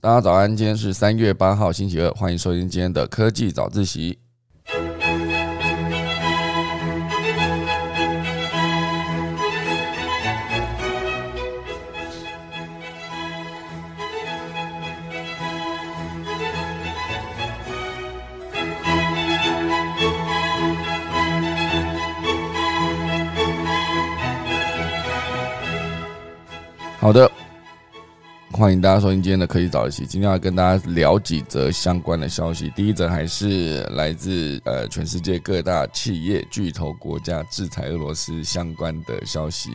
[0.00, 4.16] 大家早安，今天是三月八号星期二，欢迎收听今天的科技早自习。
[27.00, 27.28] 好的，
[28.58, 30.04] 欢迎大家收听今天的科技早起。
[30.04, 32.68] 今天要跟大家聊几则相关的消息。
[32.74, 39.70] 第一则还是来自呃全世界各大企业巨头国家制裁俄罗斯相关的消息。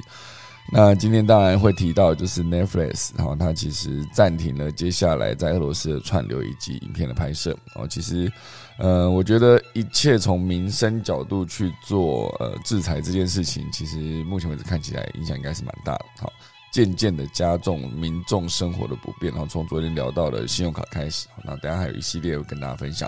[0.69, 7.57] 那今天当然会提到，就是 Netflix，然后它其实暂停了接下来在俄罗斯的串流以及影片的拍摄。
[7.75, 8.29] 哦，其实
[8.77, 16.05] 呃，我觉得一切从民生角度去做呃制裁这件事情，其实目前为止看起来影响应该是蛮大的。
[16.19, 16.33] 好。
[16.73, 23.07] 渐渐的加重民众生活的不便，然后从昨天聊到的信用卡开始，那等下还有一系列会跟大家分享。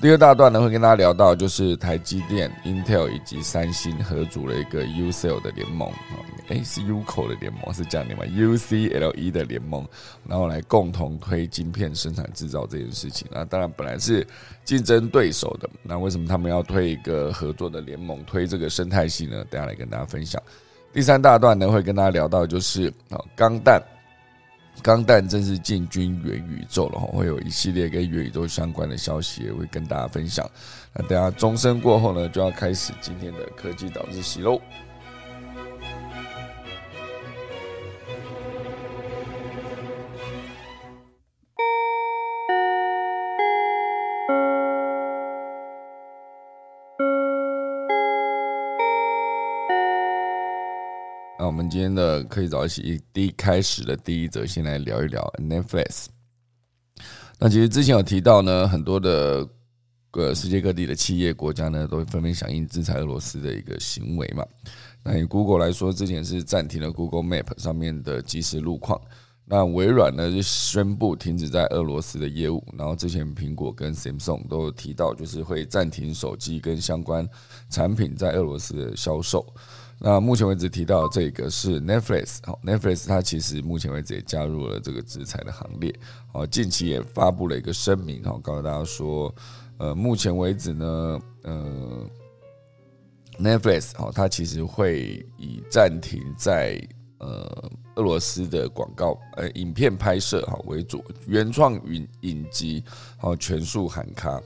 [0.00, 5.92] 第二大段呢，会跟大家聊到就是台积电、Intel 以及三星合组了一个 UCL 的联盟，
[6.48, 9.86] 诶，是 UCL 的联盟是这样的吗？UCLE 的联盟，
[10.26, 13.28] 然后来共同推晶片生产制造这件事情。
[13.30, 14.26] 那当然本来是
[14.64, 19.44] 竞争对手的，那为什么他们要推一个合作的联盟，推这个生态系呢？
[19.50, 20.42] 等下来跟大家分享。
[20.96, 23.78] 第三大段呢，会跟大家聊到，就是啊，钢弹，
[24.82, 30.50] 钢弹正式进军元宇宙了，会有一系列跟元宇宙相关的消息，也会跟大家分享。
[30.94, 34.58] 那等下钟声过后呢，就要开始今天的科技导致喜喽。
[51.56, 56.04] 我们今天的可以早一起第一开始的第一则，先来聊一聊 Netflix。
[57.38, 59.48] 那其实之前有提到呢，很多的
[60.12, 64.44] 呃世界各地的企业国家呢，都纷纷响应制裁俄罗斯的一个行为嘛。
[65.02, 69.00] 那以 Google 来说，之前是暂停了 Google Map 上面的即时路况。
[69.46, 72.62] 那微软呢就宣布停止在俄罗斯的业务。
[72.76, 77.26] 然后之前苹果跟 Samsung 都有提到，就是会暂停手机跟相关
[77.70, 79.54] 产品在俄罗斯的销售。
[79.98, 85.90] 那目前为止提到这个是 Netflix，好，Netflix 它其实目前为止也加入了这个制裁的行列，
[86.30, 89.34] 好，近期也发布了一个声明，哈，告诉大家说，
[89.78, 92.06] 呃，目前为止呢，呃
[93.40, 96.78] ，Netflix，好，它其实会以暂停在
[97.18, 102.84] 呃俄罗斯的广告呃影片拍摄哈为主，原创影影集
[103.16, 104.38] 好全数喊卡，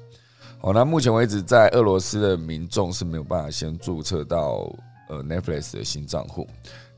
[0.61, 4.73] 好，那目前为止在俄罗斯的民众是没有办法先注册到。
[5.11, 6.47] 呃，Netflix 的新账户，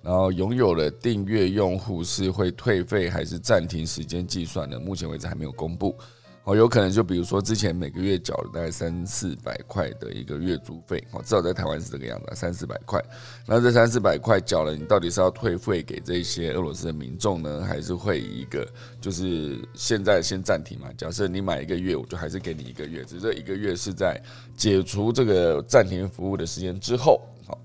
[0.02, 4.78] 然后拥有了订阅用户是会退费还是暂停时间计算的？
[4.78, 5.96] 目前为止还没有公布。
[6.44, 13.00] 哦，有可能就比如说之前每个月缴了大概三四百块的一个月租费，哦，至少在台湾是这个样子，三四百块。
[13.46, 18.66] 那这三四百块缴了，你到底是要退费给这些俄罗斯的民众呢，还是会一个
[19.00, 20.88] 就是现在先暂停嘛？
[20.98, 24.20] 假设你买一个月，我就还是给你一个月，只是这一个月是在
[24.56, 27.56] 解除这个暂停服务的时间之后，好。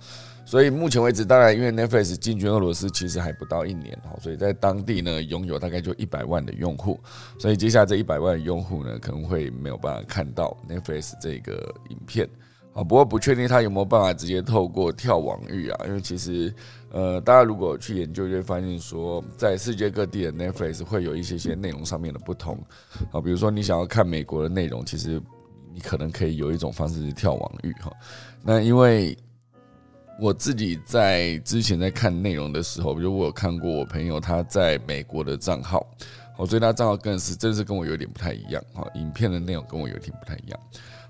[0.47, 6.97] 所以目前为止，当然因为 Netflix 进军俄罗斯其实还不到一年哈，所以在当地呢拥有大概就一百万的用户，
[7.37, 12.25] 所以接下来这一百万的用户呢可能会没有办法看到 Netflix 这个影片
[12.71, 12.81] 啊。
[12.81, 16.53] 不过不确定他有没有办法直接透过跳网域啊，因为其实
[16.91, 22.57] 呃大家如果去研究就会发现说，在世界各地的 Netflix 会有一些些内容上面的不同
[23.11, 25.21] 啊，比如说你想要看美国的内容，其实
[25.73, 27.91] 你可能可以有一种方式是跳网域哈。
[28.41, 29.13] 那因为
[30.19, 35.85] 我自己在之前在看内容的时候，比如我有看过我朋友他在美国的账号，
[36.37, 40.59] 我，所以他账号更是真是跟我有点不太一样，哈，影片的内容跟我有点不太一样。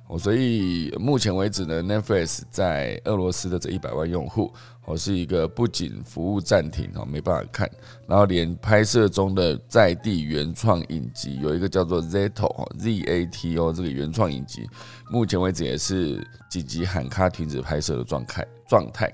[0.09, 4.53] 哦，所以目前为止呢，Netflix 在俄罗斯的这一百万用户，
[4.85, 7.69] 哦，是一个不仅服务暂停，哦，没办法看，
[8.07, 14.65] 然后连拍摄中的在地原创影集，有一个叫做 Zato 哈 Z A T O 这个原创影集，
[15.12, 19.13] 目前为止也是紧急喊卡停止拍摄的状态状态。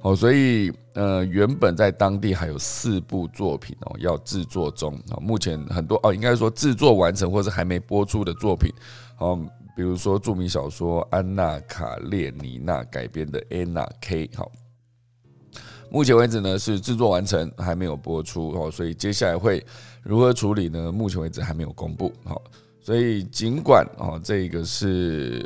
[0.00, 8.72] 哦，所以呃，原本在当地还有四部作品哦要制作中，哦，目前很多哦，应该说制作完成或者还没播出的作品，
[9.18, 9.38] 哦。
[9.76, 14.50] 比如说著名小说《安娜卡列尼娜》改编的《Anna K》好，
[15.90, 19.64] 目前为止呢是制作完成，还没有播出哦，所以接下来会
[20.02, 20.92] 如何处理呢？
[20.92, 22.40] 目前为止还没有公布好，
[22.80, 25.44] 所以尽管哦，这个是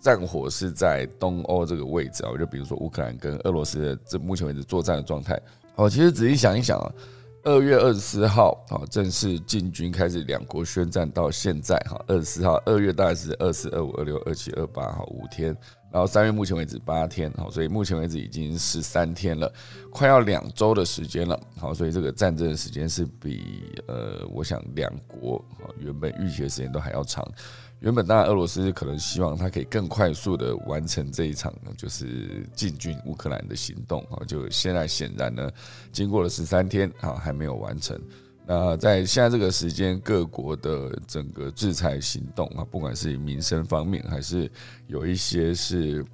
[0.00, 5.38] 战火是在东欧这个位置啊，就比如说乌克兰跟俄罗斯的这目前为止作战的状态
[5.74, 6.90] 哦，其实仔细想一想啊。
[7.44, 15.56] 二月二十四号，好，正式进军开始两国宣战到现在，哈，二十四号，二月大概是二四、二五、二六、二七、二八，哈，五天。
[15.90, 19.50] 然后三月目前为止八天，好，所以目前为止已经十三天了，
[19.90, 25.42] 快要两周的时间了，好，所以这个战争的时间是比呃，我想两国
[25.78, 27.26] 原本预期的时间都还要长。
[27.80, 35.48] 原本当然俄罗斯可能希望他可以更快速的完成这一场就是进军乌克兰的行动啊，就现在显然呢，
[35.92, 37.96] 经过了十三天啊，还没有完成。
[38.50, 44.50] 那在现在这个时间，各国的整个制裁行动啊，不管是民生方面，还是
[44.86, 46.04] 有一些是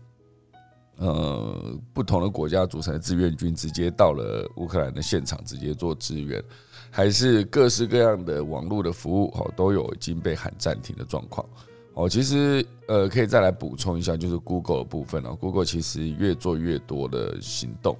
[0.96, 6.42] 呃不同的国家组成的志愿军，直接到了乌克兰的现场直接做支援，
[6.96, 11.44] 还是各式各样的网络的服务，哈，都有已经被喊暂停的状况。
[11.94, 17.98] 哦，其实呃，可以再来补充一下，就是 Google 的部分哦，Google 其实越做越多的行动。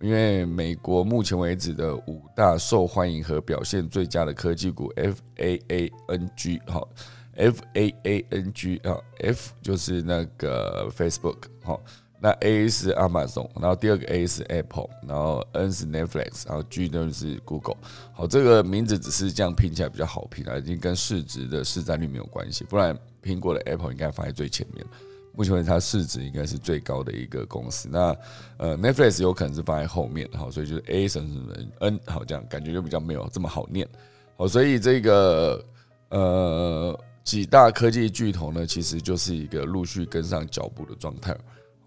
[0.00, 6.88] 因为美国目前为止的五大受欢迎和表现最佳的科技股，F A A N G 好
[7.36, 11.80] ，F A A N G 啊，F 就是那个 Facebook 好，
[12.24, 17.76] 那 A 是 Amazon，然后第二个 A 是 Apple，然后 N 是 Netflix，然后 G 呢是 Google。
[18.12, 24.86] 好，这个名字只是这样拼起来比较好拼啊，已经跟市值的市占率没有关系，不然苹果的 Apple 应该放在最前面。
[25.34, 27.88] 目前为止，它市值应该是最高的一个公司。
[27.90, 28.16] 那
[28.58, 33.88] 呃，Netflix 有可能是放在后面，好，所以就是 A 什么什么 N，好，这样感觉就比较没有这么好念。
[34.36, 35.64] 好，所以这个
[36.10, 41.36] 呃几大科技巨头呢，其实就是一个陆续跟上脚步的状态。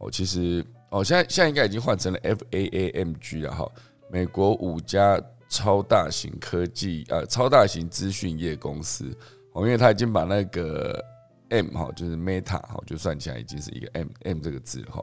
[0.06, 3.70] 哦，其实哦，现在现在应该已经换成了 F A A M G 了哈。
[4.12, 5.20] 美国五家
[5.50, 9.06] 超大型科技呃超大型资讯业公司，
[9.54, 11.04] 哦，因为它已经把那个。
[11.50, 15.00] M 哈就是 Meta 哈，就算起来已经是一个 M M 这个字哈，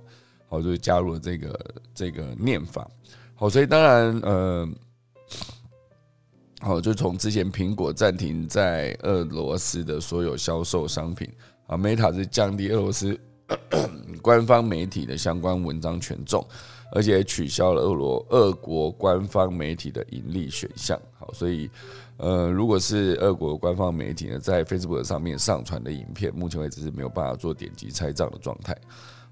[0.48, 2.84] 好就加入了这个这个念法，
[3.36, 4.68] 好，所以当然呃，
[6.58, 11.32] 好就从之前苹果暂停在俄罗斯的所有销售商品
[11.68, 13.16] 啊，Meta 是降低俄罗斯
[14.22, 16.46] 官方媒体的相关文章权重，
[16.92, 21.70] 而且取消了俄罗俄国官方媒体的盈利选项，好，所以。
[22.18, 28.76] 呃，如果是俄国官方媒体呢，在 Facebook 上面上传的影片，目前为止是没有办法做点击拆账的状态。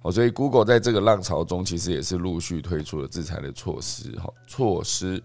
[0.03, 4.19] 好，所以 Google 在这个浪潮中，其实也是陆续推出了制裁的措施。
[4.19, 5.23] 好，措施。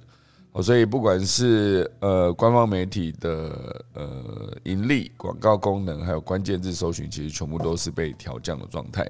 [0.55, 9.05] 好，所以不管是呃官方媒体的呃盈利、广告功能，还有关键字搜寻，其实全部都是被调降的状态。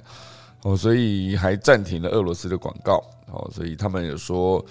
[0.64, 3.00] 哦，所以还暂停了俄罗斯的广告。
[3.32, 4.66] 哦，所以他们也说。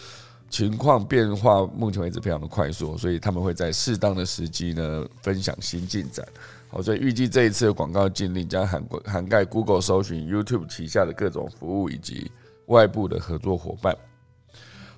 [0.51, 6.25] 情况变化，目前为止非常的快速，所以他们会在适当的时机呢分享新进展。
[6.69, 12.31] 好，所以预计这一次的广告禁令将涵涵盖 Google 搜寻、YouTube 旗下的各种服务以及
[12.67, 13.97] 外部的合作伙伴。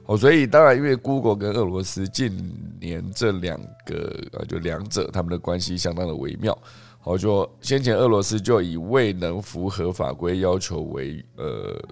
[0.07, 2.33] 哦，所以当然，因为 Google 跟俄罗斯近
[2.81, 6.57] 年这两个呃，就两者他们的关系相当的微妙。
[7.01, 11.85] 好，就先前俄罗斯就以未能符合法规要求为呃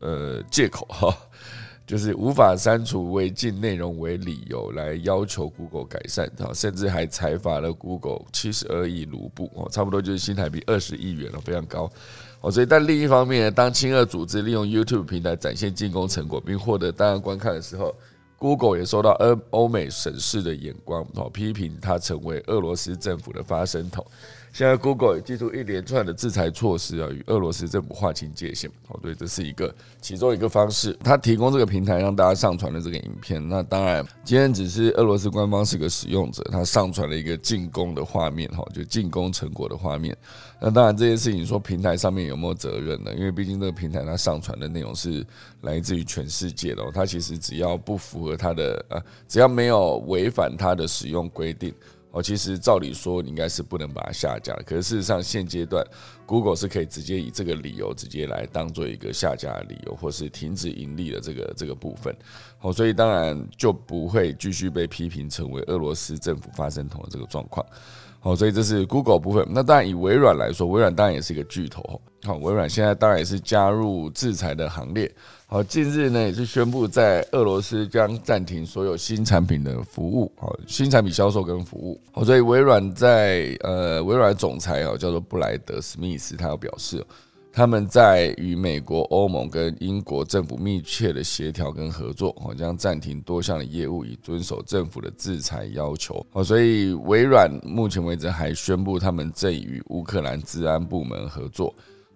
[0.00, 1.16] 呃借口哈。
[1.86, 11.90] 就是无法删除违禁内容为理由来要求 Google 改善，哈，甚至还裁罚了 Google 七十二亿卢布，哦，差不多就是新台币二十亿元了，非常高，
[12.44, 17.94] 哦，所以但另一方面，当亲俄组织利用 YouTube 平台展现进攻成果并获得大量观看的时候
[18.36, 24.04] ，Google 也受到欧欧美审视的眼光，哦，批评它成为俄罗斯政府的发声筒。
[24.54, 28.70] 现在 Google 也寄出一连串的制裁措施啊，与俄罗斯政府划清界限。
[28.86, 30.96] 哦，对，这是一个其中一个方式。
[31.02, 33.48] 它提供这个平台让大家上传的这个影片。
[33.48, 40.16] 那当然，今天只是俄罗斯官方是个使用者，他上传了一个进攻的画面，哈，就进攻成果的画面。
[40.60, 43.12] 那当然，这件事情说平台上面有没有责任呢？
[43.12, 45.26] 因为毕竟这个平台它上传的内容是
[45.62, 51.74] 来自于全世界的，它其实只要不符合它的呃，只要没有违反它的使用规定。
[52.14, 55.84] 哦，其实照理说你应该是不能把它下架，可是事实上现阶段
[56.24, 62.16] ，Google 是可以直接以这个理由直接来当做一个下架的理由，或是停止盈利的这个这个部分。
[62.56, 67.66] 好，所以当然就不会继续被批评成为俄罗斯政府发声筒的这个状况。
[68.20, 69.44] 好，所以这是 Google 部分。
[69.50, 72.00] 那当然以微软来说，微软当然也是一个巨头。
[72.22, 75.12] 好，微软现在当然也是加入制裁的行列。
[75.54, 82.00] 好，近日呢也是宣布在俄罗斯将暂停所有新产品的服务，好，新产品销售跟服务。
[82.10, 87.06] 好，所以微软在呃，微软总裁哦叫做布莱德史密斯，他要表示，
[87.52, 96.26] 他们在与美国、欧盟跟英国政府密切的协调跟合作，好，将暂停多项的业务，以遵守政府的制裁要求。
[96.32, 101.72] 好，所以微软目前为止还宣布，他们正与乌克兰治安部门合作。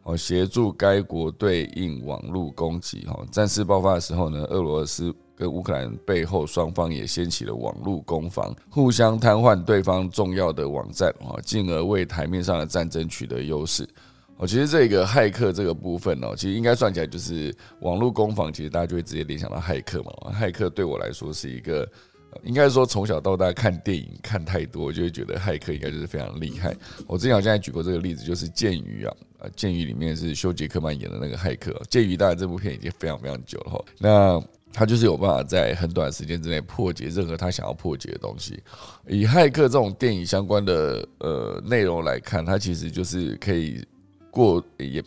[0.09, 3.05] 哦，协助该国对应网络攻击。
[3.07, 13.87] 哈，战事爆发的时候呢，俄罗斯跟乌克兰背后双方也掀起了网络攻防，互相瘫痪对方重要的网站哈，进而为台面上的战争取得优势。
[14.39, 20.11] 哦，其实这个骇客这个部分哦，其实应该算起来就是网络攻防，其实大家就会直接联想到骇客嘛。
[20.33, 21.87] 骇客对我来说是一个，
[22.45, 26.75] 应该说从小到大看电影看太多，就会觉得骇客应该就是非常厉害。
[27.07, 33.85] 我之前好像举过这个例子，就是《剑鱼》啊，啊，《剑鱼》里面是休杰克曼演的那个骇客，《剑鱼》当然这部片已经非常非常久了哈。
[33.99, 34.43] 那
[34.73, 38.63] 他就是有办法在很短时间之内破解任何他想要破解的东西。
[39.07, 43.85] 以骇客这种电影相关的呃内容来看，他其实就是可以。
[44.31, 45.03] 过也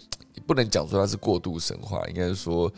[0.48, 2.70] 不能讲说他是过度神话，应该是说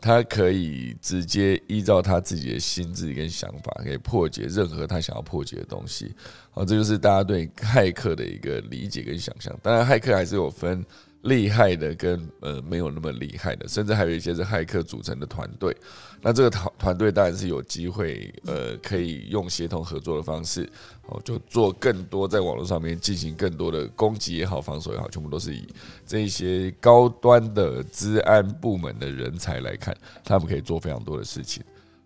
[0.00, 6.12] 他可以直接依照他自己的心智跟想法，可以破解任何他想要破解的东西。
[6.52, 9.52] 好，这就是大家对骇客的一个理解跟想象。
[9.62, 10.84] 当然，骇客还是有分。
[11.22, 15.72] 厉害的跟呃没有那么厉害的，甚至还有一些是骇客组成的团队。
[16.20, 20.68] 那这个团团队当然是有机会，呃，可以用协同合作的方式，
[21.06, 25.64] 哦，就做更多在网络上面进行更多的攻击也好，防守也好，全部都是以
[26.04, 31.62] 这些高端的治安部门的人才来看，他们可以做非常多的事情。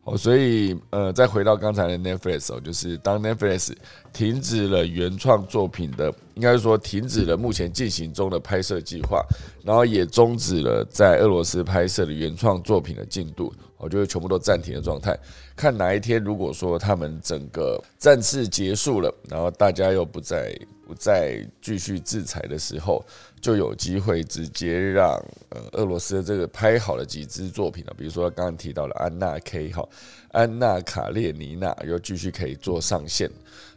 [0.07, 3.73] 哦，所以呃，再回到刚才的 Netflix 哦，就是当 Netflix
[4.13, 9.21] 停止了原创作品的，应该说停止了目前进行中的拍摄计划，
[9.65, 15.19] 然后也终止了在俄罗斯拍摄的原创作品的进度，我就会全部都暂停的状态。
[15.57, 23.05] 看哪一天，如果说他们整个战事结束了，然后大家又不再不再继续制裁的时候。
[23.47, 29.89] 就有机会直接让呃俄罗斯的这个拍好了几支作品了，比如说刚刚提到的安娜 K 哈，
[30.33, 33.31] 安娜卡列尼娜又继续可以做上线。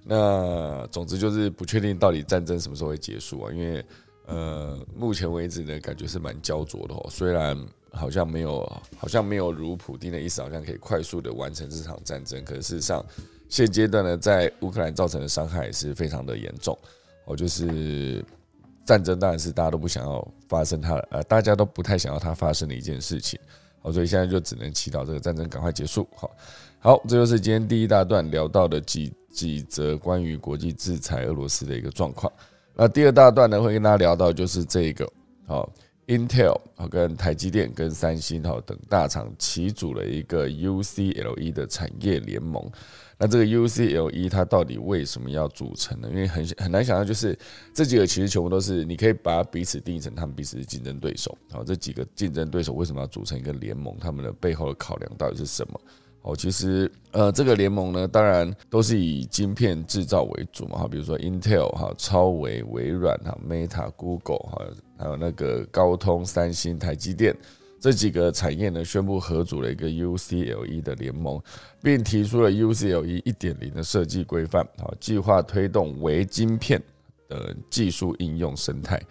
[0.03, 3.51] 那总之就是不确定到底战争什么时候会结束啊？
[3.53, 3.85] 因为
[4.25, 7.05] 呃目前为止呢，感觉是蛮焦灼的哦。
[7.07, 7.55] 虽然
[7.91, 13.05] 好像没有好像没有如普丁的意思，好像可以快速的完成这场战争，可是事实上
[13.47, 16.75] 现阶段呢，在乌克兰造成的伤害也是非常的严重
[17.25, 18.25] 哦，就是。
[18.89, 23.39] 战争当然是大家都不想要发生，它呃，大家都不太想要它发生的一件事情，
[23.84, 26.08] 好，所以现在就只能祈祷这个战争赶快结束。
[26.15, 26.31] 好，
[26.79, 32.34] 好，这就是今天第一大段聊到的几几则关于国际制裁俄罗斯的一个状况。
[32.74, 35.08] 那第二大段呢，会跟大家聊到就是这个，
[35.46, 35.72] 好
[36.08, 42.67] ，Intel 跟台积电跟三星好等大厂齐组了一个 UCLE 的产业联盟。
[43.21, 46.07] 那这个 UCLE 它到底为什么要组成呢？
[46.09, 47.38] 因为很很难想象，就是
[47.73, 51.38] 这几个其实全部都是你可以把彼此定义成他们彼此的竞争对手。
[51.51, 53.93] 好，这几个竞争对手为什么要组成一个联盟？
[53.99, 55.81] 他们的背后的考量到底是什么？
[56.21, 60.77] 哦，其实呃，这个联盟呢，当然都是以晶片制造为主嘛。
[60.79, 64.65] 哈，比如说 Intel 哈、超微、微软哈、Meta、Google 哈，
[64.97, 67.35] 还有那个高通、三星、台积电。
[67.79, 71.41] 这几个产业呢，宣布合组了一个 UCLE 的联盟，
[71.81, 76.81] 并提出了 UCLE 一点零的设计规范，好，计划推动微晶片
[77.27, 79.01] 的技术应用生态，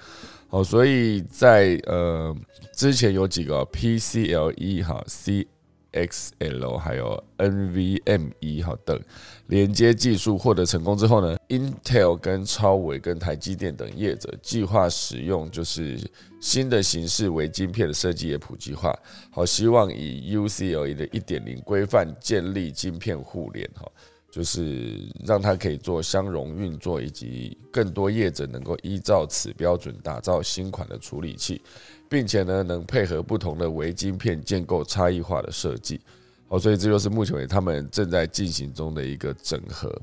[0.48, 2.36] 好，所以在呃
[2.72, 5.46] 之前有几个 PCLE 哈 C。
[5.92, 9.00] XL 还有 NVMe 哈等
[9.46, 15.98] 连接技术获得成功之后呢，Intel 跟超微跟台积电等业者计划使用就是
[16.40, 18.94] 新的形式为晶片的设计也普及化，
[19.30, 23.90] 好希望以 U C L A 的一点零规范建立晶片互联哈，
[24.30, 31.62] 就是让它可以做相容运作，以及更多业者能够依照此标准打造新款的处理器。
[32.08, 36.00] 并且呢，能配合不同的微晶片建构差异化的设计，
[36.48, 39.94] 好，所以这就是目前为止他们正在进行中的一个整合。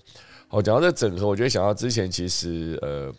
[0.47, 3.11] 好，讲到这整合，我觉得想到之前其实呃，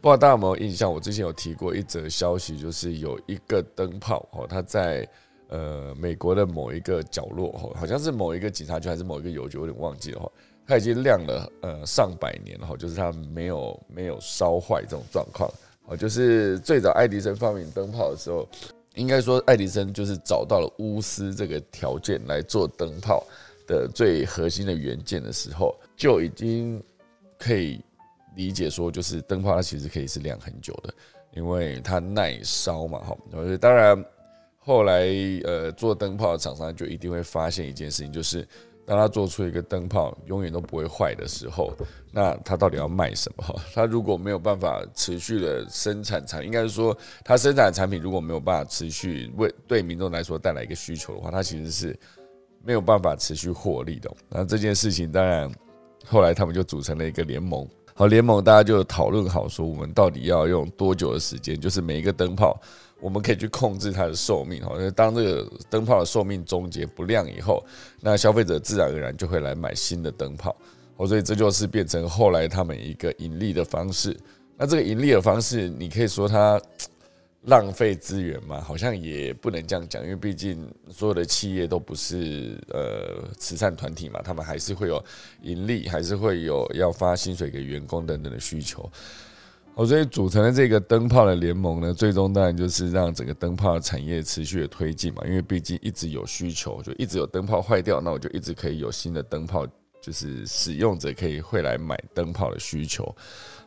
[0.00, 5.06] 不知道大家有没有印象，我之前有提过一则消息，就是有一个灯泡哦，它在
[5.48, 10.32] 呃美国的某一个角落哦，好像是某一个警察局还是某一个邮局，我有点忘记了哈，
[10.66, 15.48] 它已经亮了呃上百年了哈，就是它没有没有烧坏这种状况。
[15.86, 18.48] 哦，就是最早爱迪生发明灯泡的时候，
[18.94, 23.24] 应该说爱迪生就是找到了钨丝这个条件来做灯泡
[23.66, 26.82] 的最核心的元件的时候，就已经
[27.38, 27.80] 可以
[28.36, 30.94] 理解说，就是灯泡它其实可以是亮很久的，
[31.34, 33.16] 因为它耐烧嘛，哈。
[33.60, 34.04] 当然，
[34.58, 35.06] 后来
[35.44, 38.46] 呃做灯泡的厂商就一定会发现一件事情，就是。
[38.92, 41.72] 当他做出一个灯泡永远都不会坏的时候，
[42.10, 43.42] 那他到底要卖什么？
[43.72, 46.94] 他如果没有办法持续的生产产，应该是说
[47.24, 51.98] 他生产的产品如果没有办法持续为对民众来说带来一个需求的话，他其实是
[52.62, 54.14] 没有办法持续获利的。
[54.28, 55.50] 那这件事情当然
[56.06, 62.60] 后来他们就组成了一个联盟，好，联盟大家就讨论好说我们到底要用多久的时间，就是每一个灯泡。
[63.02, 64.74] 我们可以去控制它的寿命哈。
[64.94, 67.62] 当这个灯泡的寿命终结不亮以后，
[68.00, 70.56] 那消费者自然而然就会来买新的灯泡。
[70.96, 74.16] 哦，所以这就是变成后来他们一个盈利的方式。
[74.56, 76.60] 那这个盈利的方式，你可以说它
[77.46, 78.60] 浪费资源嘛？
[78.60, 85.02] 好像也不能这样讲，因为毕竟所有的企业都不是呃慈善团体嘛，他们还是会有
[85.40, 88.88] 盈利，还是会有要发薪水给员工等等的需求。
[89.74, 99.66] 哦，所以组成了这个灯泡的联盟呢，最终当然就是让整个灯泡产业持续的推进嘛，因为毕竟一直有需求，就一直有灯泡坏掉，那我就一直可以有新的灯泡。
[100.04, 103.14] 就是使用者可以会来买灯泡的需求，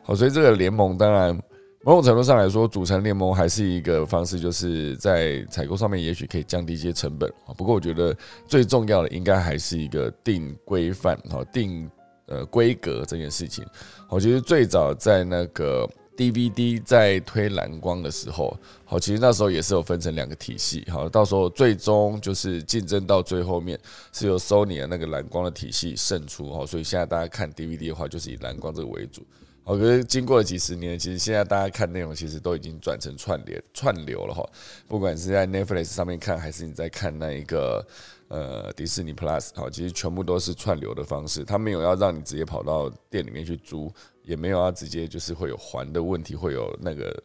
[0.02, 1.34] 好，所以这个联盟当然
[1.82, 7.32] 某种程度上来说，组成联盟还是一个方式，就是在采购上面也许可以降低一些成本。
[7.56, 8.14] 不过我觉得
[8.46, 11.90] 最重要的应该还是一个定规范哈，定
[12.26, 13.64] 呃规格这件事情。
[14.08, 15.88] 我觉得最早在那个。
[16.16, 23.78] DVD 在推蓝光的时候，好，其实那时候也是有分成两个体系，好，到时候最终就是竞争到最后面
[24.14, 29.26] 是由 Sony 的那个蓝光的体系胜出，哈，所以现在大家看 DVD 的话，就是以蓝光这个为主，
[29.62, 34.42] 好，可是经过了几十年，其实现在大家看内容其实都已经转成串联串流了，哈，
[34.88, 37.86] 不管是在 Netflix 上面看，还是你在看那一个
[38.28, 43.92] 呃迪士尼 Plus，好，其实全部都是串流的方式，它没有要让你直接跑到店里面去租。
[44.26, 47.16] 也没有要直接就是会有还的问题，会有那个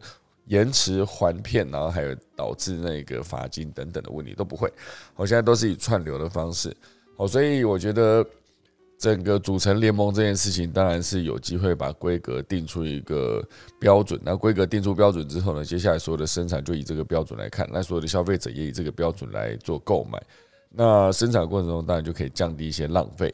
[0.46, 4.72] 延迟还片，然后还有导致那个罚金等等的问题都不会。
[5.16, 6.72] 我现在都是以串流的方式，
[7.18, 8.24] 好，所以我觉得
[9.00, 13.44] 整个组成联盟这件事情，当然是有机会把规格定出一个
[13.80, 14.22] 标准。
[14.24, 20.22] 那规格定出标准之后呢，接下来所有的生产就以这个标准来看，那所有的消费者也以这个标准来做购买。
[20.74, 23.34] 那生产过程中当然就可以降低一些浪费。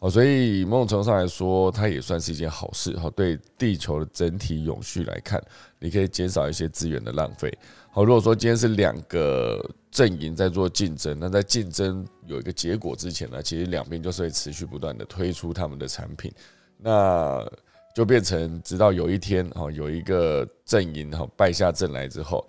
[0.00, 2.96] 好，所以某种程度上来说，它也算是一件好事。
[2.96, 5.42] 哈，对地球的整体永续来看，
[5.80, 7.52] 你可以减少一些资源的浪费。
[7.90, 16.32] 好，如果说今天是两个阵营在做竞争，那在竞争有一个结果之前呢，其实两边就是会持续不断的推出他们的产品，
[16.76, 17.44] 那
[17.92, 22.46] 就变成直到有一天，哈，有一个阵营哈败下阵来之后，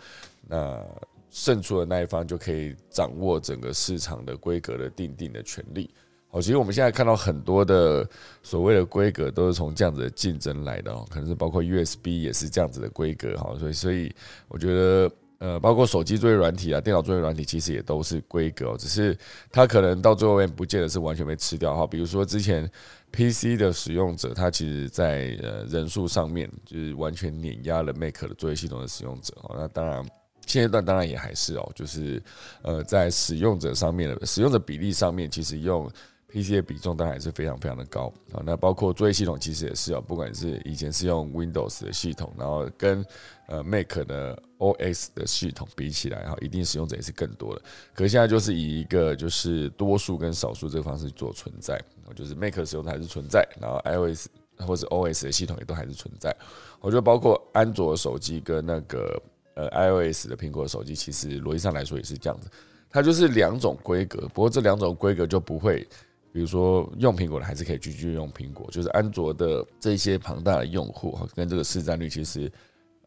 [0.47, 0.79] 那
[1.29, 5.89] 胜出的那一方就可以掌握整个市场的规格的定定的权利。
[6.31, 8.07] 好，其实我们现在看到很多的
[8.43, 14.13] 所谓的规格都是从这样子的竞争来的哦，可能是包括 USB 也是这样子的规格哈，所以所以
[14.47, 19.17] 我觉得呃，包括手机作业软体啊，电脑作业软体其实也都是规格，只是
[19.51, 21.87] 它可能到最后面不见得是完全被吃掉哈。
[21.87, 22.69] 比如说之前
[23.11, 30.05] PC 的使用者，他其实在呃人数上面就是完全碾压了 Mac 的作业系统的使用者哦，那当然
[30.49, 32.21] 现阶段当然也还是哦，就是
[32.63, 35.87] 呃在使用者上面的使用者比例上面，其实用
[36.31, 43.05] PC 的比重当然还是非常非常的高啊，那包括作业系统其实也是哦，不管是以前是用 Windows 的系统，然后跟
[43.47, 47.61] 呃 Mac 的 OS 的系统比起来哈，一定使用者也是更多的。
[47.93, 51.79] 可是现在就是以一个就是多数跟少数这个方式做存在，
[52.15, 56.35] 就是 Mac 使用的还是存在，然后 iOS 或者 OS 的系统也都还是存在。
[56.79, 59.19] 我觉得包括安卓手机跟那个
[59.59, 62.49] 呃 iOS 的苹果手机，其实逻辑上来说也是这样子，
[62.89, 65.85] 它就是两种规格，不过这两种规格就不会。
[66.31, 72.49] 比如说用苹果的还是可以继续用苹果，就是安卓的这些庞大的用户哈，跟这个市占率其实，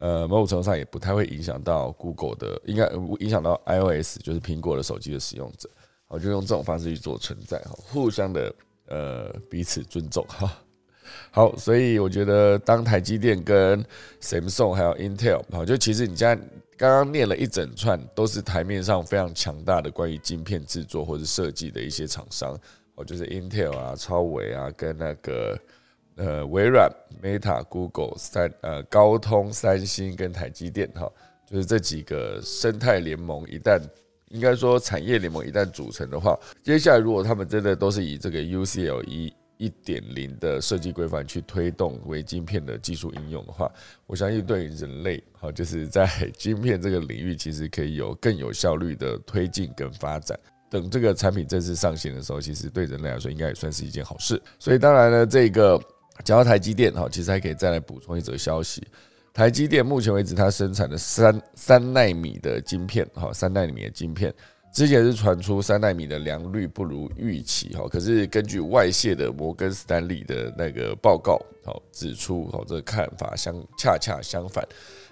[0.01, 5.71] 呃，某种程度上也不太会影响到 Google 的，应该影响到 iOS，就是苹果的手机的使用者，
[6.09, 8.53] 我就用这种方式去做存在哈，互相的
[8.89, 10.53] 呃彼此尊重哈。
[11.31, 13.85] 好，所以我觉得当台积电跟
[14.21, 16.35] Samsung 还有 Intel 好，就其实你家
[16.77, 22.59] 刚刚念了一整串，都是台面上非常强大的关于晶片制作或者设计的一些厂商。
[22.95, 25.59] 哦，就是 Intel 啊、超微啊，跟那个
[26.17, 26.91] 呃微软、
[27.23, 31.11] Meta、Google 三呃高通、三星跟台积电哈，
[31.51, 33.81] 就是这几个生态联盟，一旦
[34.29, 39.03] 应该说产业联盟一旦组成的话，接下来如果他们真的都是以这个 UCL
[39.63, 43.71] 一点零的设计规范去推动微晶片的技术应用的话，
[44.09, 46.05] 我相信对于人类哈，就是在
[46.37, 50.37] 晶片这个领域，其实可以有更有效率的推进跟发展。
[50.69, 54.43] 等这个产品正式上线的时候，其实对人类来说应该也算是一件好事。
[54.59, 55.81] 所以当然呢，这个
[56.25, 58.83] 讲到台积电哈，其实还可以再来补充一则消息：
[59.33, 64.35] 台积电目前为止它生产的三三纳米的晶片哈，三纳米的晶片
[64.73, 74.67] 之前是传出三纳米的良率不如预期哈，可是根据外泄的摩根斯坦利的那个报告好指出，好这看法相恰恰相反。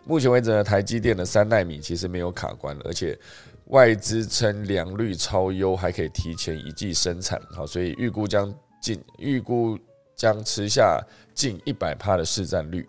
[0.04, 3.18] 目前为止呢，台积电的三纳米其实没有卡关，而且。
[3.66, 9.78] 外资称良率超优，还可以提前一季生产，好，所以预估将近预估
[10.16, 11.00] 将吃下
[11.34, 12.84] 近一百帕的市占率，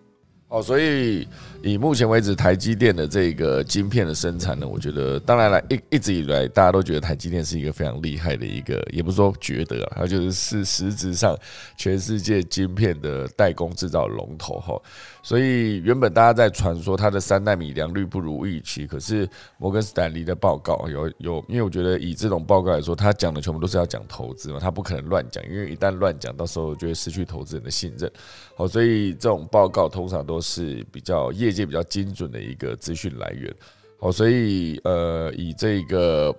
[0.51, 1.25] 哦，所以
[1.63, 11.37] 以目前为止，台积电的这个晶片的生产呢，我觉得当然了，一一直以来大家都觉得台积电是一个非常厉害的一个，也不是说觉得啊，它就是是实质上
[11.77, 14.77] 全世界晶片的代工制造龙头哈。
[15.23, 28.11] 所以原本大家在传说它的三纳米良率不如预期，可是摩根斯坦利的报告有有，因为我觉得以这种报告来说，他讲的全部都是要讲投资嘛，他不可能乱讲，因为一旦乱讲，到时候就会失去投资人的信任。
[28.55, 33.53] 好，所以这种报告通常都是比较业界比较精准的一个资讯来源。
[33.99, 36.35] 好，所以呃，以这个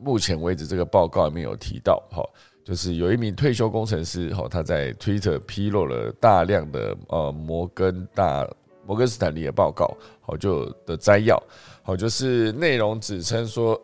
[0.00, 2.22] 目前为止这个报告里面有提到，哈。
[2.64, 8.44] 就是有一名退休工程师，哈，他在 Twitter 披露了大量的呃摩根大
[8.84, 11.40] 摩根斯坦利的报告，好就的摘要，
[11.84, 13.80] 好就是内容指称说，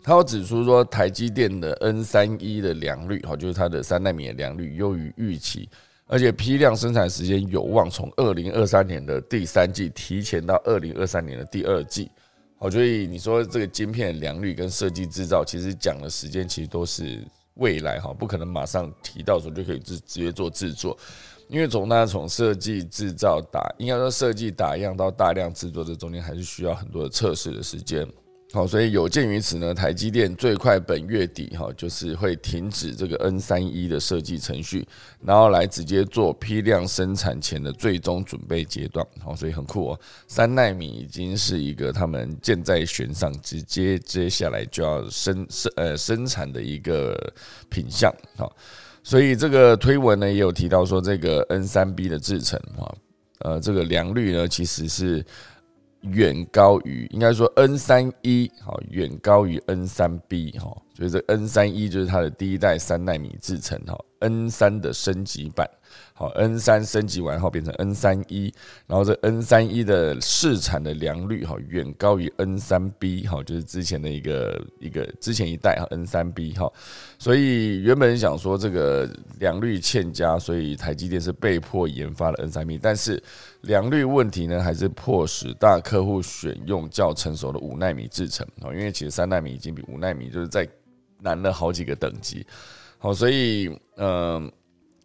[0.00, 5.68] 他有指出说台积电的 N 三一的良率，好就是它的三纳米的良率优于预期，
[6.08, 12.10] 而且批量生产时间有望从二零二三年的第三季提前到二零二三年的第二季，
[12.58, 17.24] 好，所以你说这个晶片良率跟设计制造，其实讲的时间其实都是。
[17.58, 20.96] 未来哈，不可能马上提到时候就可以直直接做制作，
[21.48, 28.06] 因为从那从设计制造打，应该说设计打样到大量制作，这中间还是需要很多的测试的时间。
[28.50, 34.88] 好，所以有鉴于此呢，台积电最快本月底哈，就是会停止这个 N 三一的设计程序，
[35.20, 39.06] 然后来直接做批量生产前的最终准备阶段。
[39.22, 47.14] 好，所以很酷哦，三纳米已经是一个他们箭在弦上，直接接下来就要生生呃生产的一个
[47.68, 48.10] 品相。
[48.34, 48.50] 好，
[49.02, 52.94] 所以这个推文呢也有提到说，这个 N 三 B 的制程啊，
[53.40, 55.22] 呃，这个良率呢其实是。
[56.02, 65.68] 远高于，应该说 N 三一好，远高于 N 三 B 哈，所以这 N 三一就是它的第一代三纳米制程哈，N 三的升级版。
[66.18, 68.52] 好，N 三升级完后变成 N 三一，
[68.88, 76.68] 然后这 N 三一的市产的良率哈远高于 N 三 B 哈，就是之前的一个一个之前一代哈 N 三 B 哈，
[77.20, 83.22] 所以原本想说这个良率欠佳，所以台积电是被迫研发了 N 三 B，但是
[83.60, 90.68] 良率问题呢，还是迫使大客户选用较成熟的五纳米制程啊，因为其实三纳米已经比五纳米就是在
[91.20, 92.44] 难了好几个等级，
[92.98, 94.50] 好，所以嗯。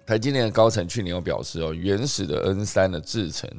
[0.05, 3.49] 台积电的高层去年有表示哦，原始的 N 三的制程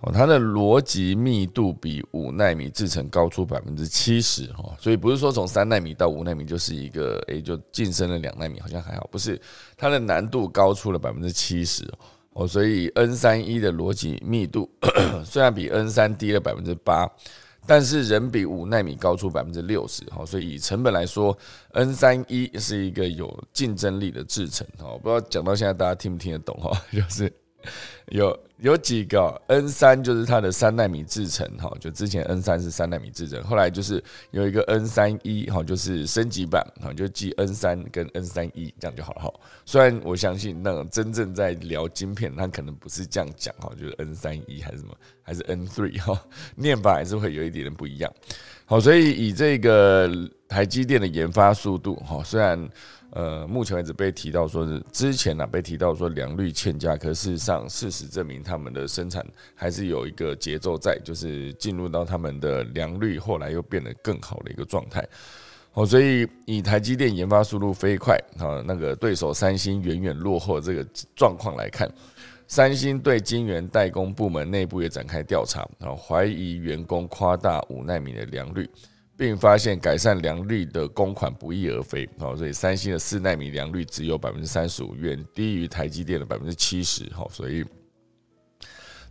[0.00, 9.40] 哦，它的逻辑密度比五纳米制程高出百分之七十哈，所以不是说从三纳米到五纳米就是一个诶就晋升了两纳米，好像还好，不是
[9.76, 11.84] 它的难度高出了百分之七十
[12.32, 14.70] 哦，所以 N 三一的逻辑密度
[15.24, 17.10] 虽然比 N 三低了百分之八。
[17.66, 21.36] 但是仍比五纳米高出百分之六十，哈，所以以成本来说
[21.72, 27.32] ，N 三一是一个有竞争力的制程，哈，不知道讲到现在大家听不听得懂，哈， 就是。
[28.08, 39.32] 有有几个 N 三就是它的三纳米制程哈，就之前 N 三是三纳米制程，后来就是有一个 N 三一哈，就是升级版哈，就记 N 三跟 N 三一这样就好了哈。
[39.64, 46.20] 虽然我相信那真正在聊晶片，他可能不是这样讲哈，就是 N 三一还是什么，还是 N three 哈，
[46.54, 48.12] 念法还是会有一点点不一样。
[48.66, 50.10] 好，所以以这个
[50.48, 52.68] 台积电的研发速度哈，虽然。
[53.14, 59.24] 呃，目前为止被提到说是之前呢被提到说良率欠佳，可事实上事实证明他们的生产
[59.54, 65.06] 还是有一个节奏在，就是进入到他们的良率后来又变得更好的一个状态。
[65.74, 71.88] 哦，所以以台积电研发速度飞快啊，那个对手三星远远落后这个状况来看，
[72.48, 78.68] 三星对晶圆代工部门内部也展开调查，然后怀疑员工夸大五纳米的良率。
[79.16, 87.64] 并发现改善良率的公款不翼而飞，好，所以三星的四纳米良率只有百分之三十五，远低于台积电的百分之七十，好，所以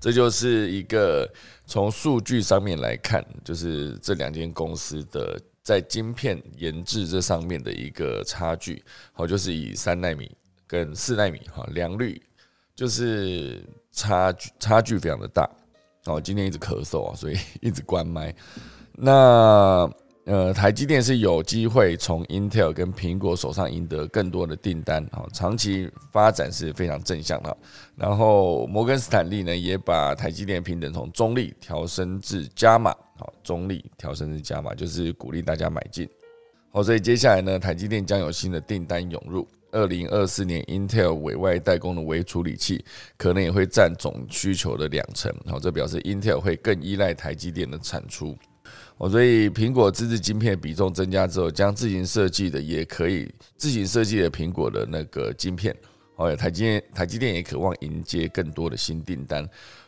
[0.02, 1.26] 这就是一个
[1.66, 10.30] 从数据上面来看，就是这两间公司的在晶片研制这上面的一个差距，好，就是以三纳米
[10.68, 12.22] 跟四纳米哈良率
[12.76, 13.64] 就是
[13.94, 15.50] 差距差距非常的大，
[16.04, 18.36] 哦，今天一直咳嗽啊，所以 一直关麦。
[18.96, 19.90] 那
[20.26, 27.58] 呃，台积电是有机会从 Intel 跟苹果手上赢得更多的订单啊，长期发展是非常正向的。
[27.98, 36.08] 然后摩根斯坦利呢，也把台积电平等从中立调升至加码，好，中立调升至加码，就是鼓励大家买进。
[36.72, 39.46] 好，所以接下来呢，台积电将有新的订单涌入。
[39.74, 42.86] 二零二四年，Intel 委外代工的微处理器
[43.18, 48.38] 可能也会占总需求的两成，好，这表示 Intel 会更依赖台积电的产出。
[48.98, 55.76] 哦，所以苹果自制晶片比重增加之后，将自行设计的也可以自行设计的苹果的那个晶片，
[56.16, 59.44] 哦，台积电台积电也渴望迎接更多的新订单，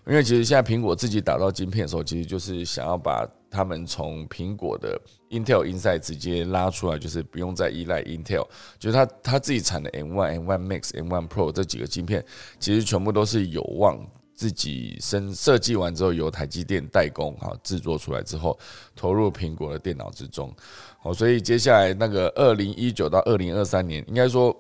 [0.08, 8.46] 因为其实现在苹果自己打造晶片的时候，其实就是想要把他们从苹果的 Intel Inside 直接拉出来，就是不用再依赖 Intel，
[8.80, 12.26] 就是他他自己产的 M1、M1 Max、M1 Pro 这几个晶片，
[12.60, 13.98] 其实全部都是有望
[14.36, 18.58] 自己生设计完之后，由台积电代工哈制作出来之后，
[18.95, 20.54] 投入苹果的电脑之中。
[21.00, 24.56] 好，所以接下来那个二零一九到二零二三年，应该说。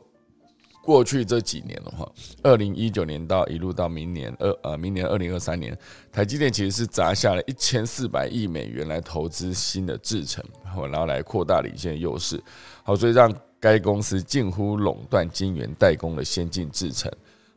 [0.85, 2.07] 过去这几年的话，
[2.43, 5.75] 二零一九年到一路到明年二呃明年二零二三年，
[6.11, 12.39] 台积电其实是砸下了一千四百亿美元来投资新的制程，然后来扩大领先优势。
[12.83, 17.11] 好，所以让该公司近乎垄断晶圆代工的先进制程。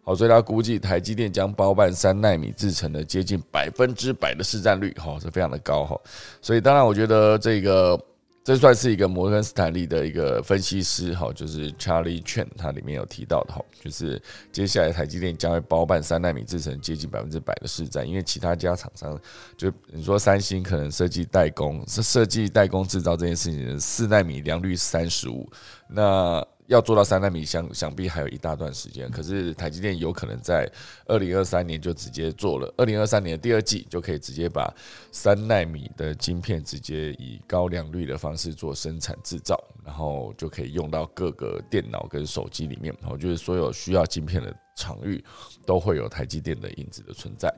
[0.09, 6.01] 好，所以他估计台积电将包办三纳米制程的接近百分之百的市占率，哈，是非常的高哈。
[6.41, 8.01] 所以当然，我觉得这个。
[8.45, 14.19] 这算是一个摩根斯坦利的一个分析师哈，就是 Charlie Chen，他里面有提到的哈，就是
[14.51, 19.21] 接下来台积电将会包办三纳米制程接近百分之百的市占，因为其他家厂商
[19.55, 25.47] 就你说三星可能设计代工是设计代工制造这件事情，四纳米良率三十五，
[25.87, 26.43] 那。
[26.69, 29.11] 要做到三纳米，想想必还有一大段时间。
[29.11, 30.71] 可是台积电有可能在
[31.07, 34.71] 二零二三年就直接做了，二零二三年的第二季就可以直接把
[35.11, 42.95] 三纳米的晶片直接以高良率的方式做生产制造，然后就可以用到各个电脑跟手机里面。
[43.09, 45.25] 我觉得所有需要晶片的场域
[45.65, 47.51] 都会有台积电的影子的存在。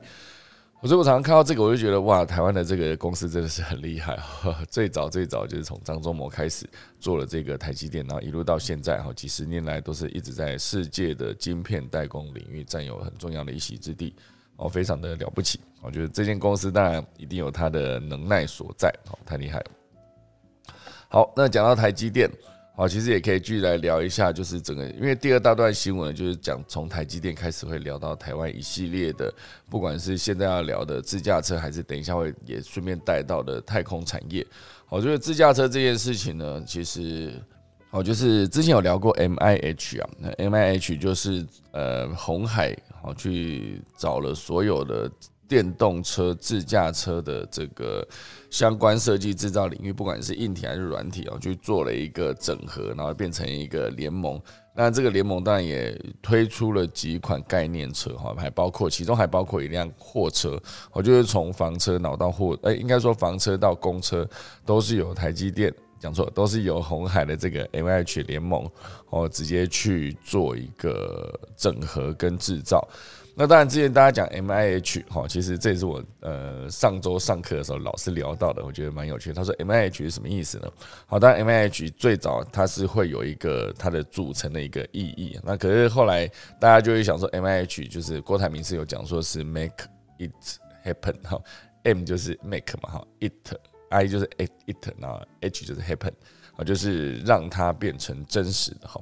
[0.83, 4.17] 所以我常常看到这个，我就觉得哇，台湾的这个公司真的是很厉害。
[4.67, 6.67] 最早最早就是从张忠谋开始
[6.99, 14.15] 做了这个台积电，然后一路到现在哈，几十年来都是一直在世界的晶片代工领域占有很重要的一席之地，
[14.55, 15.59] 哦，非常的了不起。
[15.81, 19.65] 我觉得这间公司当然一定有它的能耐所在，哦，太厉害了。
[21.09, 22.27] 好，那讲到台积电。
[22.81, 29.31] 好，其实也可以继续来聊一下，就是整个，因为第二大段新闻就是讲从台积电开始会聊到台湾一系列的，
[29.69, 34.43] 不管是现在要聊的自驾车，还是等一下会也顺便带到的太空产业。
[34.89, 37.31] 我觉得自驾车这件事情呢，其实，
[37.91, 45.07] 哦，就是之前有聊过 M I H 啊，那 M I H 就是呃红海好去找了所有的。
[45.51, 48.07] 电动车、自驾车的这个
[48.49, 54.41] 相关设计制造领域，不管是硬体还是软体哦，去做了一个整合，然后变成一个联盟。
[54.73, 60.57] 那这个联盟当然也推出了几款概念车哈，还包括其中还包括一辆货车，
[60.93, 64.25] 我就是从房车脑到货，哎，应该说房车到公车
[64.65, 68.65] 都是由台积电讲错，都是由红海的这个 M H 联盟
[69.09, 72.87] 哦直接去做一个整合跟制造。
[73.41, 79.33] 那当然，之前大家讲 M I H 哈，其实这也是我呃上周上课的时候老师聊到的，我觉得蛮有趣。
[79.33, 80.71] 他说 M I H 是什么意思呢？
[81.07, 85.39] 好，当然 M I H 最早它是会有一个它的组成的一个意义。
[85.43, 86.27] 那可是后来
[86.59, 89.87] 大家就会想说 M I H 就是郭台铭是有讲说是 Make
[90.19, 90.31] it
[90.85, 91.41] happen 哈
[91.81, 96.13] ，M 就是 Make 嘛哈，It，I 就是 It，那 H 就是 Happen，
[96.57, 99.01] 啊，就是让它变成真实的哈。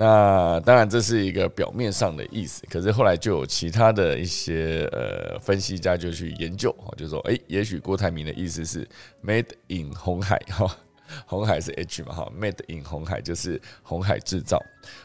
[0.00, 2.62] 那当然，这是一个表面上的意思。
[2.70, 8.88] 可是后来就有其他的一些呃分析家就去研究，就说，哎，也许郭台铭的意思是
[9.22, 10.66] “made in 红海”哈，
[11.28, 14.58] 红海是 H 嘛哈，“made in 红海”就是红海制造。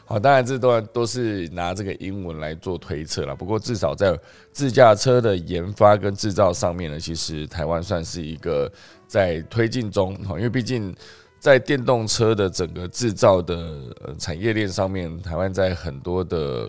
[0.06, 3.36] 好，当然这段都是拿这个英文来做推测了。
[3.36, 4.18] 不过至少在
[4.50, 8.72] 自驾车的研发跟制造上面呢，其实台湾算是一个
[9.06, 10.96] 在推进中哈，因为毕竟。
[11.38, 16.68] 在电动车的整个制造的产业链上面，台湾在很多的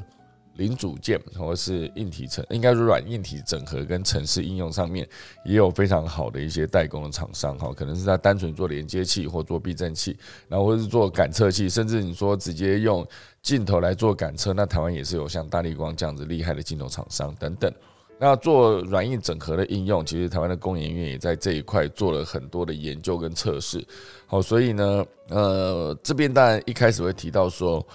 [0.56, 5.08] 零组件或是硬体层，应该是软硬体整合跟城市应用上面，
[5.46, 13.08] 也有非常好的一些代工的厂商哈，可能是它单纯做连接器或做避震器，然后或是做感测器，甚至你说直接用
[13.42, 17.72] 镜头来做感测，那台湾也是有像大力光这样子厉害的镜头厂商等等。
[18.20, 23.86] 那做软硬整合的应用，其实台湾的工研院也在这一块做了很多的研究跟测试。
[24.26, 27.86] 好，所以呢，呃，这边当然一开始会提到说，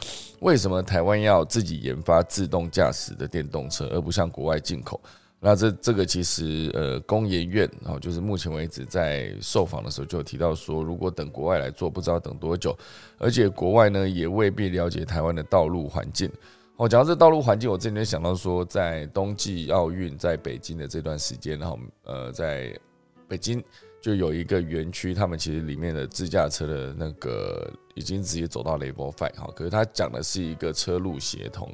[0.40, 5.00] 为什么台湾要自己研发自动驾驶的电动车，而不向国外进口？
[5.44, 12.78] 那这这个其实，呃，工研院哦，就是目前为止在受访的时候就有提到说，如果等国外来做，不知道等多久，
[13.18, 16.30] 而且国外呢也未必了解台湾的道路环境。
[16.82, 22.76] 我讲到这道路环境，我之前想到说，在冬季奥运在北京的这段时间，然后呃，在
[23.28, 23.62] 北京
[24.00, 31.72] 就有一个园区，他们其实里面的自驾车的那个已经直接走到 Level Five 哈，可是他讲的是一个车路协同，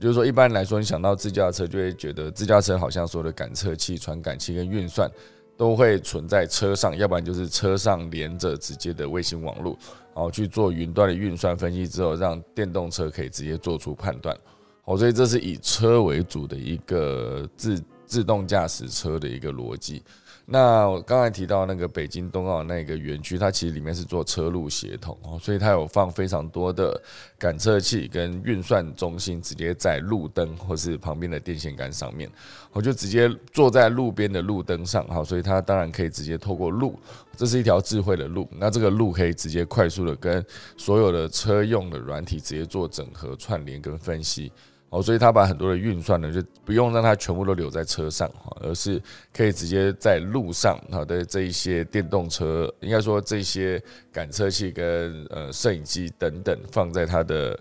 [0.00, 5.10] 就是说一般来说，你想到自驾车就会觉得自驾车好像所有的感测器、传感器跟运算
[5.56, 9.76] 都会存在车上，要不然就是车上连着直接的卫星网络。
[10.14, 14.36] 哦，去做云端的运算分析之后，让电动车可以直接做出判断。
[14.82, 20.02] 好，所以这是以车为主的一个自自动驾驶车的一个逻辑。
[20.46, 27.00] 那我刚才提到那个北京冬奥那个园区，它其实里面是做车路协同哦，所以它有放非常多的
[27.38, 32.30] 感测器跟运算中心，直接在路灯或是旁边的电线杆上面，
[32.72, 36.98] 我就直接坐在路边的路灯上哈，所以它当然可以直接透过路，
[37.34, 40.44] 这是一条智慧的路，那这个路可以直接快速的跟
[40.76, 44.52] 所有的车用的软体直接做整合串联跟分析。
[44.94, 49.02] 哦，所以他把很多的运算呢，就不用让它全部都留在车上哈，而是
[49.32, 57.58] 可以直接在路上好的这一些电动车，应该说这些感测器跟呃摄影机等等放在它的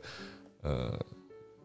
[0.62, 1.00] 呃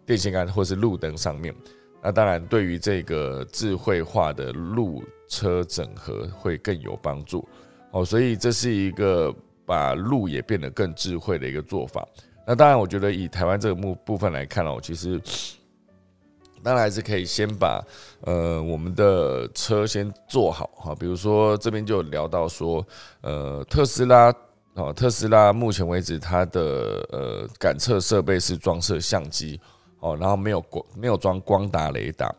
[0.06, 1.54] 电线杆或是路灯上面。
[2.02, 7.46] 那当然，对于这个智慧化的路车整合会更有帮助。
[7.90, 9.30] 哦，所以这是一个
[9.66, 12.08] 把路也变得更智慧的一个做法。
[12.46, 15.20] 那当然，我觉得以台湾这个目部分来看哦，其实。
[16.62, 17.82] 当然还是可以先把
[18.22, 22.86] 呃我们的车先做好哈，比如说这边就聊到说，
[23.20, 24.32] 呃特斯拉
[24.74, 26.60] 哦特斯拉目前为止它的
[27.10, 29.60] 呃感测设备是装设相机
[30.00, 32.32] 哦，然后没有光没有装光达雷达，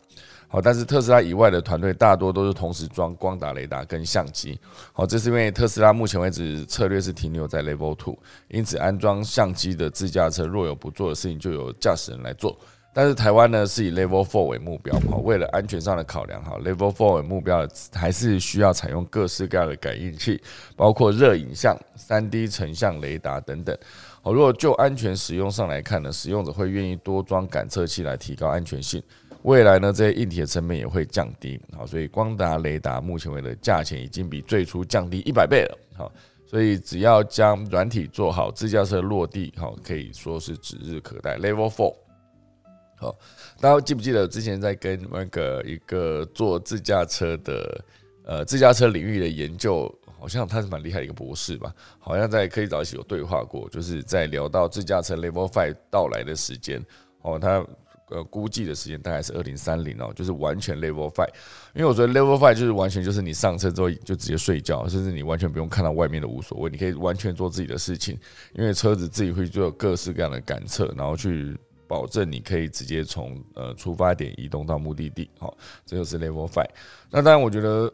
[0.48, 4.58] 好，但是特斯拉以外的团队大多都是同时装光达雷达跟相机，
[4.92, 12.58] 好，这是因为特斯拉目前为止策略是停留在 Level Two，因此安装相机的自驾车若有不做的事情，就由驾驶人来做。
[12.92, 20.42] 但是台湾呢是以 Level Four 为目标哈，为了安全上的考量哈，Level Four 为目标还是需要采用各式各样的感应器，
[20.74, 23.76] 包括热影像、三 D 成像雷达等等。
[24.22, 29.00] 好，如果就安全使用上来看呢，使用者会愿意多装感测器来提高安全性。
[29.42, 31.58] 未来呢，这些硬体的成本也会降低。
[31.76, 35.78] 好，所以光达雷达目前为止价钱已经比最初降低一百倍了。
[35.96, 36.12] 好，
[36.44, 41.38] 所以只要将软体做好，自驾车落地好，可以说是指日可待。
[41.38, 41.94] Level Four。
[43.00, 43.16] 好，
[43.58, 47.84] 大家记不记得之前在跟那个一个做自驾车的
[48.24, 51.74] 呃自驾车领域的研究，好像他是蛮厉害的一个博士吧？
[51.98, 56.84] 好像在科技早起有对话过，就是在聊到自驾车 Level Five 到来的时间
[57.22, 57.64] 哦，他
[58.10, 61.32] 呃估计的时间大概是二零三零哦，就是完全 Level Five。
[61.74, 68.18] 因为我觉得 Level Five 就是完全就是你上车之后就直接睡觉，甚至你完全不用看到外面的无所谓，你可以完全做自己的事情，
[68.52, 71.56] 因为车子自己会做各式各样的感测，然后去。
[71.90, 76.70] 保证你可以直接从呃出发点移动到目的地，好，这就是 Level Five。
[77.10, 77.92] 那当然，我觉得。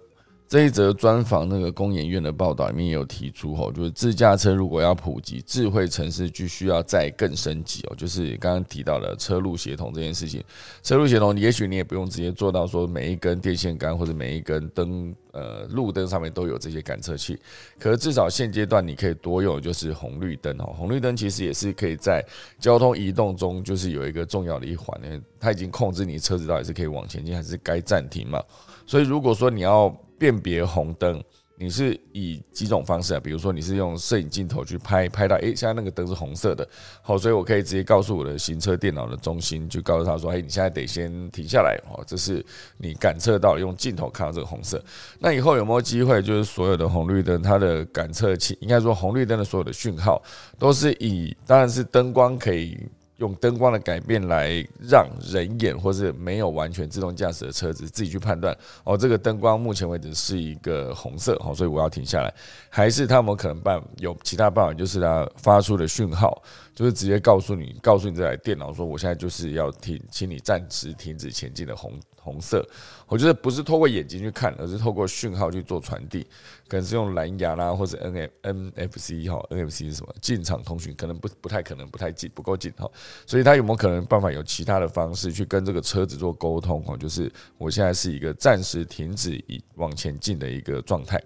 [0.49, 7.95] 这一则专访那个工研院的报道里面也有提出吼，就是自驾车如果要普及，智慧城市就需要再更升级哦。
[7.97, 10.43] 就是刚刚提到的车路协同这件事情，
[10.85, 17.37] 车路协同，也许你也不用直接做到说每一根电线杆或者每一根灯呃路灯上面都有这些感测器，
[17.77, 20.73] 可是至少现阶段你可以多用就是红绿灯哦。
[20.79, 22.25] 红绿灯其实也是可以在
[22.61, 28.41] 交通移动中就是有一个重要的一环，因为它已经控制你车子到底是可以往前进还是该暂停嘛。
[28.87, 31.23] 所以如果说你要辨别红灯，
[31.59, 33.21] 你是以几种方式啊？
[33.23, 36.69] 比如说你是用摄影镜头去拍，拍到诶，现在那个灯是红色的，
[37.03, 42.45] 好，所以我可以直接告诉我的行车电脑的中心，就告诉他说，诶，你现在得先停下来，哦，这是
[42.77, 44.83] 你感测到用镜头看到这个红色。
[45.19, 50.23] 那以后有没有机会，就是所有的红绿灯它的感测器，应该说红绿灯的所有的讯号，
[50.59, 52.79] 都是以，当然是灯光可以。
[53.19, 62.33] 用灯光的改变来让人眼或是没有完全自动驾驶的车子自己去判断哦，这个灯光目前为止是一个红色，好，所以我要停下来。
[62.69, 66.43] 还是他们可能办有其他办法，就是它发出的讯号，
[66.77, 71.99] 就是直接告诉你，告诉你这台电脑说，我现在就是要停，请你暂时停止前进的红。
[72.27, 72.69] 红色，
[73.07, 76.27] 我觉得不是透过眼睛去看，而是透过讯号去做传递，
[76.67, 80.13] 可能是用蓝牙啦，或者 N F N F C 哈，N F C 是什么？
[80.21, 82.91] 进场通讯，可能不不太可能，不太近，不够近哈。
[83.29, 86.83] 所以它有没有可能办法有其他的方式去跟这个车子做沟通？
[86.83, 91.23] 哈，就是我现在是一个暂时停止以往前进的一个状态。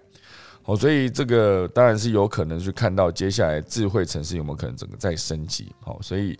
[0.63, 5.73] 好，所以这个当然是有可能去看到接下来智慧城市有没有可能整个再升级。
[5.81, 6.37] 好，所以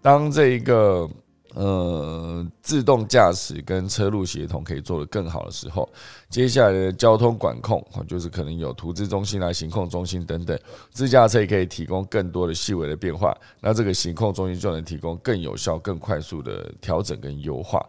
[0.00, 1.08] 当这一个。
[1.56, 5.88] 呃，自动驾驶跟车路协同可以做得更好的时候，
[6.28, 10.58] 接下来的交通管控就是可能有图资中心啊、行控中心等等，
[10.90, 17.80] 自驾车也可以提供更多的细微的变化，那这个行控中心就能提供更有效、更快速的调整跟优化。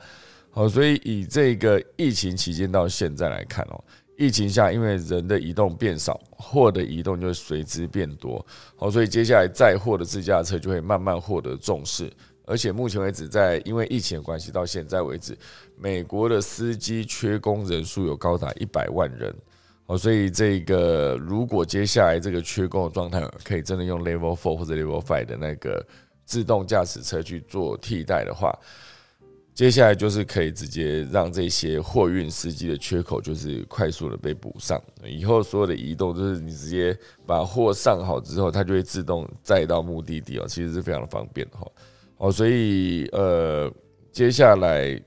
[0.52, 3.84] 好，所以以这个疫情期间到现在来看哦，
[4.18, 8.45] 疫情下因为人的移动变少，货的移动就随之变多，
[8.76, 12.11] 好，所以接下来载货的自驾车就会慢慢获得重视。
[12.47, 15.36] 而且目前为止，在因为疫情的关系，到现在为止，
[15.78, 19.36] 美国的司机缺工人数有高达一百万人
[19.88, 25.84] 哦，所以这个如果接下来这个缺工的状态，可以真的用 Level Four 或者 Level Five 的那个
[26.24, 28.55] 自动驾驶车去做替代的话，
[29.56, 36.95] 接下来就是可以直接让这些货运司机的缺口就是快速的被补上，以后所有的移动就是你直接
[37.26, 41.66] 把货上好之后，它就会自动载到目的地哦，其实是非常的方便哈。
[42.18, 43.72] 哦，所以呃，
[44.12, 45.01] 接下来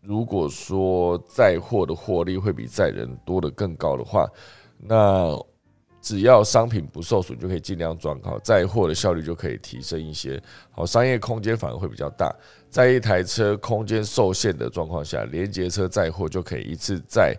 [0.00, 4.26] 如果说载货的获利会比载人多的更高的话，
[4.78, 5.38] 那。
[6.00, 10.40] 只要商品不受损，就可以尽量装好，载货的效率就可以提升一些。
[10.70, 12.34] 好，商业空间反而会比较大。
[12.70, 17.34] 在一台车空间受限的状况下，连接车载货就可以一次载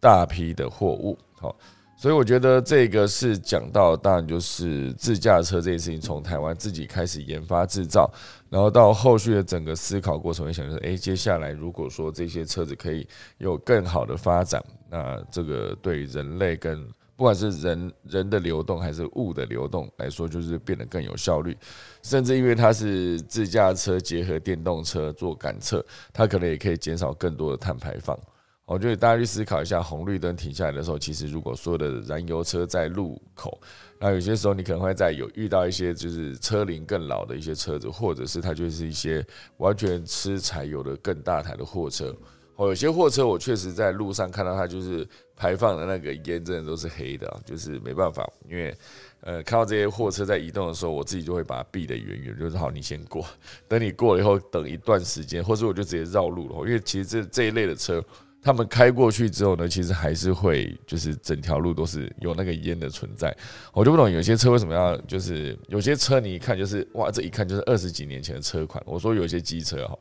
[0.00, 1.18] 大批的货物。
[1.38, 1.54] 好，
[1.96, 8.10] 所以我觉得这个是讲到，当然就是自驾车这件事情，从台湾自己开始研发制造，
[8.48, 13.06] 然后到后续的整个思考过程，会想说，诶，接下来如果说这些车子可以
[13.38, 16.86] 有更好的发展，那这个对人类跟
[17.20, 21.54] 不管是人人的流动还是物的流动来说，就是变得更有效率。
[22.02, 28.18] 甚至因为它是自驾车结合电动车做感测，它可能也可以减少更多的碳排放。
[28.64, 33.60] 我觉得大家去思考一下，红绿灯停下来的时候，其实如果所有的燃油车在路口，
[33.98, 39.22] 那有些时候你可能会在有遇到一些就是车龄更老的一些车子，或者是它就是一些
[39.58, 42.16] 完全吃柴油的更大台的货车。
[42.60, 48.76] 哦，有些货车我确实在路上看到它就是排放的那个烟，真的都是黑的，就是没办法，因为
[49.22, 53.24] 呃看到这些货车在移动的时候，我自己就会把它避得远远，就是好你先过，
[53.66, 58.04] 等你过了以后，等一段时间，或者我就直接绕路了，因为其实这这一类的车，
[58.42, 63.34] 他们开过去之后呢，其实还是会就是整条路都是有那个烟的存在，
[63.72, 69.98] 我就不懂有些车为什么要就是有些车你一看就是哇，这一看就是二十几年前的车款，我说有些机车哈。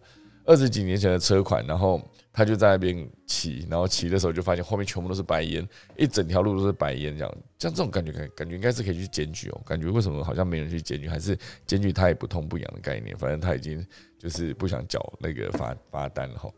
[0.49, 2.01] 二十几年前的车款，然后
[2.33, 5.63] 他就在那边骑，然后骑的时候就发现后面全部都是白烟，
[5.95, 9.61] 一整条路都是白烟，这样像这种感觉，感感觉应该是可以去检举哦。
[9.63, 11.37] 感觉为什么好像没人去检举，还是
[11.67, 13.85] 检举他也不痛不痒的概念，反正他已经
[14.17, 16.49] 就是不想缴那个罚罚单了哈。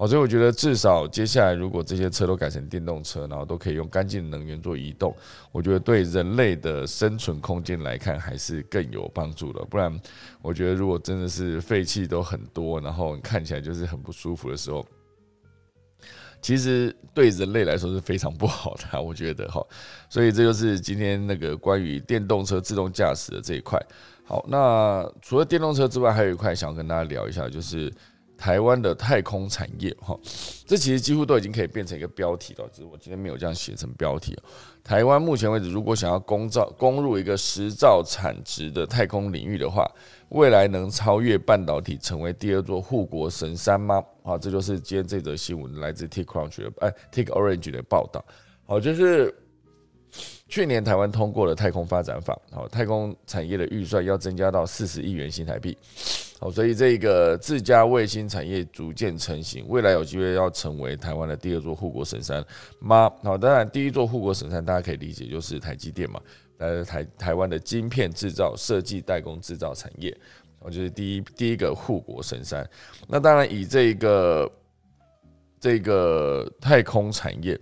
[0.00, 5.14] 好，所以我觉得至少接下来，如果这些车都改成电动车，然后都可以用干净能源做移动，
[5.52, 9.62] 我觉得对人类的生存空间来看还是更有帮助的。
[9.66, 10.00] 不然，
[10.40, 14.82] 我觉得如果真的是废气都很多，然后看起来就是很不舒服的时候，
[16.40, 19.02] 其实对人类来说是非常不好的。
[19.02, 19.62] 我觉得哈，
[20.08, 23.78] 所以这就是今天那个关于电动车自动驾驶的这一块。
[24.24, 27.92] 好，那除了电动车之外，还有一块想要跟大家聊一下，就是。
[28.40, 30.18] 台湾的太空产业，哈，
[30.64, 34.34] 这其实几乎都已经可以变成一个标题了，只是我今天没有这样写成标题。
[34.82, 39.86] 台湾目前为止，如果想要攻造攻入一个十兆产值的太空领域的话，
[40.30, 44.02] 未来能超越半导体，成为第二座护国神山吗？
[44.22, 48.24] 好，这就是今天这则新闻来自 TechCrunch 的哎 TechOrange 的报道。
[48.64, 49.34] 好，就是。
[50.48, 55.78] 去年台湾通过了太空发展法，好，太空产业的预算要增加到四十亿元新台币，
[56.40, 62.42] 好，所以这个自家卫星产业逐渐成型，未来有机会要成为台湾的第二座护国神山
[62.78, 63.12] 吗？
[63.22, 66.18] 好，当然第一座护国神山大家可以理解就是台积电嘛，
[66.56, 70.16] 呃，台台湾的晶片制造、设计、代工、制造产业，
[70.60, 72.66] 我就是第一第一个护国神山。
[73.06, 74.50] 那当然以这个
[75.60, 77.60] 这个太空产业。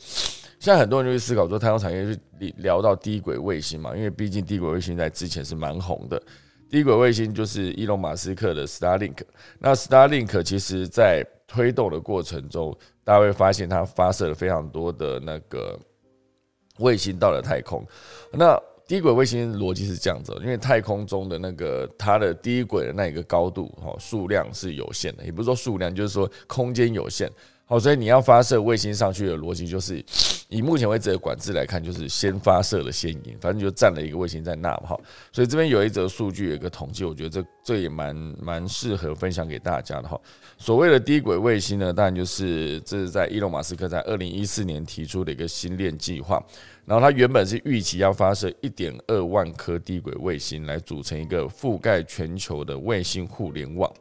[0.61, 2.19] 现在很多人就去思考说，太空产业是
[2.59, 3.97] 聊到低轨卫星嘛？
[3.97, 6.21] 因为毕竟低轨卫星在之前是蛮红的。
[6.71, 9.19] 低轨卫星就是伊隆马斯克的 Starlink。
[9.59, 15.79] 那 Starlink 其实在推动的过程中，大家会发现它发射了非常多的那个
[16.79, 17.87] 卫星到了太空。
[18.33, 27.31] 那低轨卫星逻辑是这样子，因为太空中的那个它的低轨的那一个高度哈数量是有限的，也不是说数量，就是说空间有限。
[27.71, 30.03] 好，所以你要发射卫星上去的逻辑就是，
[30.49, 34.89] 以目前为止的管制来看，就是先发射了先赢，反正就占了一个卫星在那嘛。
[34.89, 35.01] 哈，
[35.31, 40.19] 所以这边有一则数据，有一个统计，我觉得这这也蛮蛮适合分享给大家的哈。
[40.57, 46.43] 所谓的低轨卫星呢，当然就是这是在伊隆马斯克在二零一四年提出的一个星链计划，
[46.87, 53.93] 然后他原本是预期要发射一点二万颗低轨卫星来组成一个覆盖全球的卫星互联网。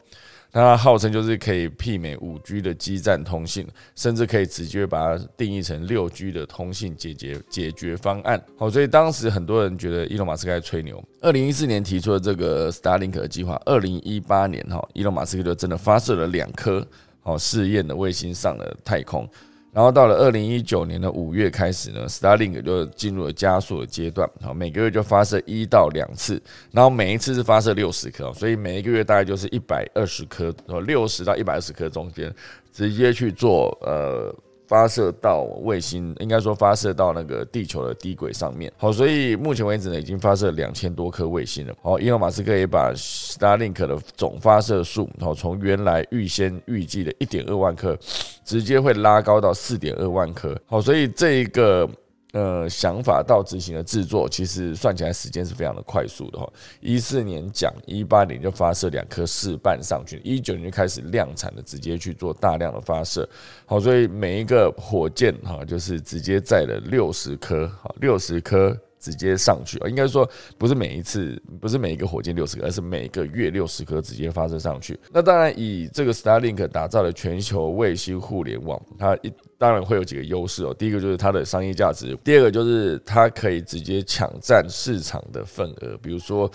[0.58, 8.44] 那它号称就是可以媲美五 G 的基站通信，甚至可以直接把它定义成六 G 的通信解决解决方案。
[8.58, 11.04] 好，所以当时很多人觉得伊隆马斯克在吹牛。
[11.22, 16.84] 二零一四年提出的这个 Starlink 的计划，二零一八年哈，伊隆马斯克就真的发射了两颗
[17.22, 19.30] 好试验的卫星上了太空。
[19.78, 32.34] 然后到了二零一九年的五月开始呢，Starlink 就进入了加速的阶段，好，每个月就发射一到两次，然后每一次是发射六十颗，所以每一个月大概就是一百二十颗，呃，六十到一百二十颗中间
[32.74, 34.34] 直接去做呃
[34.68, 38.72] 发射到卫星，应该说发射到那个地球的低轨上面。
[38.78, 41.74] 好，所以目前为止呢，已经发射两千多颗卫星了。
[41.82, 47.98] 好，伊隆马斯克也把 Starlink 的总发射数，好，从原来预先预计的一点二万颗，
[48.44, 50.56] 直接会拉高到四点二万颗。
[50.66, 51.90] 好，所以这一个。
[52.34, 56.48] 呃，想法到执行的制作，其实算起来时间是非常的快速的哈。
[56.82, 63.28] 一四年讲，一八年就发射两颗试半上去，一九年就开始量产的，直接去做大量的发射。
[63.66, 68.78] 好，所以每一个火箭哈，就是直接载了六十颗，好，六十颗。
[69.00, 75.00] 直接上去啊，应该说不是每一次，不是每一个火箭六十颗，而是每个月六十颗直接发射上去。
[75.12, 80.74] 那当然，以这个 Starlink 打造的全球卫星互联网，它一当然会有几个优势哦。
[80.74, 86.52] 第一个就是它的商业价值，第二个就是它可以直接抢占市场的份额，比如说。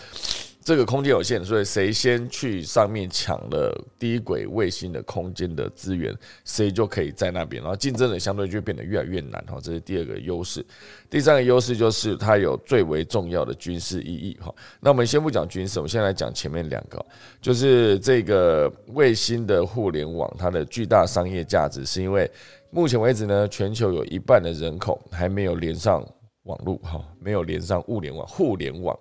[0.64, 9.58] 这个空间有限，所以谁先去上面抢了低轨卫星的空间的资源，谁就可以在那边，然后竞争的相对就变得越来越难哈。
[9.60, 10.64] 这是第二个优势。
[11.10, 14.54] 第三个优势就是它有最为重要的军事意义哈。
[14.80, 17.04] 那我们先不讲军事，我们先来讲前面两个，
[17.40, 22.30] 就是这个卫星的互联网，它的巨大商业价值，是因为
[22.70, 26.06] 目前为止呢，全球有一半的人口还没有连上
[26.44, 28.96] 网络哈，没有连上物联网、互联网。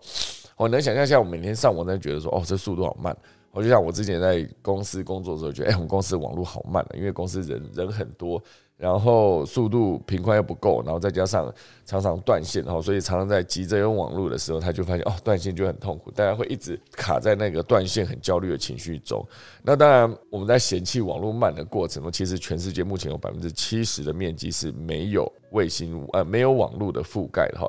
[0.62, 3.18] 我能想象一下，我每天上网在觉得说，哦，这速度好慢。
[3.49, 8.39] 我就像我之前在公司工作的时候，觉得，哎，我们公司网络好慢了，因为公司人人很多，
[8.78, 11.51] 然后速度频宽又不够，然后再加上
[11.84, 19.26] 常常断线，然后所以常常在急着用网络的时候，他就发现，哦，断线就很痛苦，大家会一直卡在那个断线很焦虑的情绪中。
[19.64, 27.68] 那当然，我们在嫌弃网络慢的过程中，其实全世界目前有百分之七十的面积是没有卫星呃没有网络的覆盖的哈。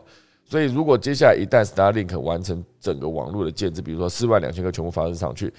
[0.53, 5.50] 所以，如果接下来一旦 Starlink 完成整个网络的建制，比如说四万两千个全部发射上去，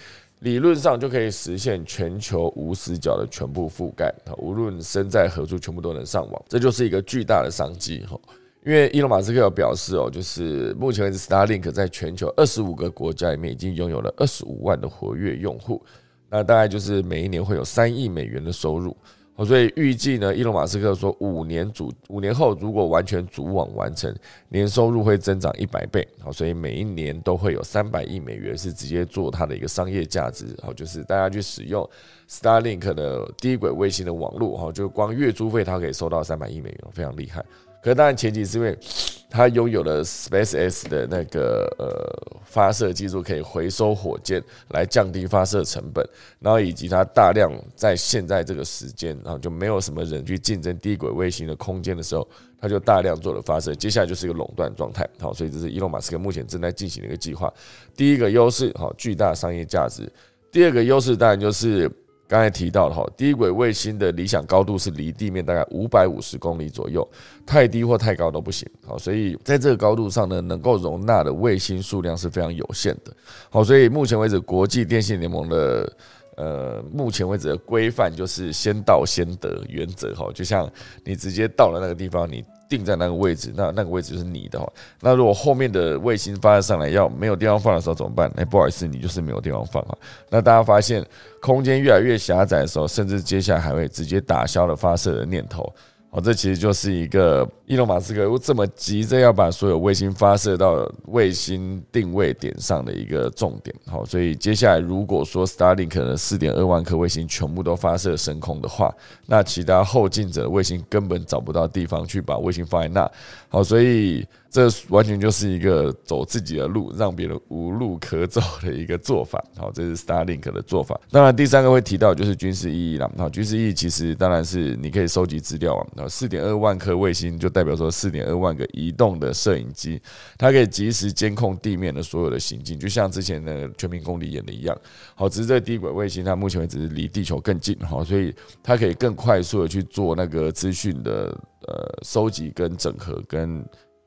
[0.41, 8.15] 理论上就可以实现全球无死角的全部覆盖，无论身在何处，全部都能上网，这就是一个巨大的商机哈。
[8.63, 15.83] 因为伊隆马斯克有表示哦，就是目前为止，Starlink 在全球二十五个国家里面已经拥有了二十五万的活跃用户，
[16.29, 18.95] 那大概就是每一年会有三亿美元的收入。
[19.35, 24.13] 好，所以预计呢，伊隆马斯克说，五年组五年后如果完全组网完成，
[24.49, 26.07] 年收入会增长一百倍。
[26.19, 30.55] 好，所以每一年都会有三百亿美元是直接做它的一个商业价值。
[30.61, 31.89] 好，就是大家去使用
[32.29, 37.43] Starlink 的低轨卫星的网络，哈，就光月租费它可以收到三百亿美元，非常厉害。
[37.83, 38.77] 可是当然前提是因为
[39.29, 46.07] 它拥有了 SpaceX 的那个呃发射技术，可以回收火箭来降低发射成本，
[46.39, 52.27] 然后以及它大量在现在这个时间，然后就没有什么人去竞争低轨卫星的空间的时候，
[52.61, 53.73] 它就大量做了发射。
[53.73, 57.51] 接下来就是一个垄断状态，好，所以这是伊隆马斯克目前正在进行的一个计划。
[57.97, 60.03] 第一个优势，好，巨大商业价值；
[60.51, 61.91] 第二个优势当然就是。
[62.33, 67.07] 刚才提到了哈，低轨卫星的理想高度是离地面大概五百五十公里左右，
[67.45, 68.67] 太低或太高都不行。
[68.87, 73.15] 好，所以在这个高度上呢，能够容纳的卫星数量是非常有限的。
[73.51, 75.93] 好，所以目前为止，国际电信联盟的
[76.35, 80.11] 呃，目前为止的规范就是先到先得原则。
[80.15, 80.67] 哈，就像
[81.05, 82.43] 你直接到了那个地方，你。
[82.77, 84.67] 定在那个位置，那那个位置就是你的哈。
[85.01, 88.31] 那如果后面的卫星发射上来要没有地方放的时候怎么办？
[88.35, 89.97] 哎，不好意思，你就是没有地方放啊。
[90.29, 91.05] 那大家发现
[91.41, 95.71] 空间越来越狭窄的时候，甚至接下来还会直接打消了发射的念头。
[96.15, 103.75] 哦，这其实就是一个伊隆马斯克这么急着要把所有卫星发射到卫星定位点上的一个重点。
[103.87, 108.93] 好，所以接下来如果说 Starlink 可能四点二万颗卫星全部都发射升空的话，
[109.25, 113.11] 那其他后进者卫星根本找不到地方去把卫星放在那。
[113.53, 114.27] 好，所以。
[114.53, 119.43] 这完全就是一个走自己的路，让别人无路可走的一个做法。
[119.57, 121.01] 好，这是 Starlink 的做法。
[121.09, 123.11] 当然，第三个会提到就是军事意义了。
[123.17, 125.87] 好，军事意义其实当然是你可以收集资料啊。
[125.95, 129.99] 那四点二万颗卫星就代表说四点二万个移动的摄影机，
[130.37, 134.77] 它可以及时监控地面的所有的行径，就像之前的全民公敌演的一样。
[135.15, 138.31] 好，只是这个低轨卫星它目前为止离地球更近，好，所以
[138.61, 141.35] 它可以更快速的去做那个资讯的
[141.67, 143.65] 呃收集跟整合跟。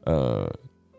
[0.09, 0.49] 呃，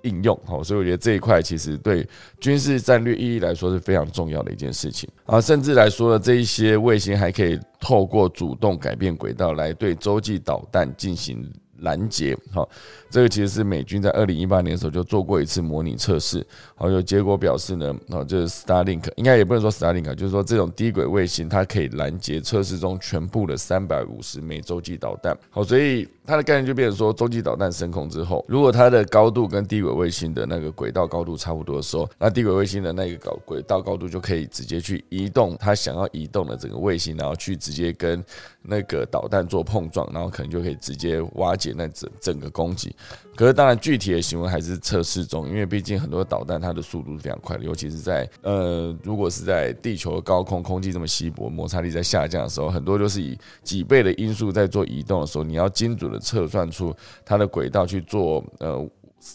[0.01, 2.05] 应用好，所以我觉得这一块其实对
[2.41, 5.39] 军事战略意义来说是非常重要的一件事情啊。
[5.39, 11.49] 甚至来说呢，这一些卫星还可以透过主动改变轨道来对洲际导弹进行
[11.79, 12.37] 拦截。
[12.51, 12.67] 好，
[13.09, 16.45] 这个其实是美军在二零一八年的时候就做过一次模拟测试。
[16.75, 25.37] 好，有结果表示呢，哦，就是 Starlink 应该也不能说 Starlink，就是说这种低轨卫星它可以拦截测试中全部的三百五十枚洲际导弹。
[25.49, 38.23] 好，所以它的概念就变成说，洲际导弹升空之后，如果它的高度跟低轨卫星的那个轨道高度差不多的时候，那低轨卫星的那个高轨道高度就可以直接去移动它想要移动的整个卫星，然后去直接跟
[38.67, 42.93] 那个导弹做碰撞，然后可能就可以直接瓦解那整整个攻击。
[43.35, 56.93] 可是当然具体的行为还是测试中，因为毕竟很多导弹它的速度是非常快的，尤其是在呃如果是在地球的高空空气这么稀薄，摩擦力在下降的时候，很多就是以几倍的因素在做移动的时候，你要精准的测算出
[57.23, 58.85] 它的轨道去做呃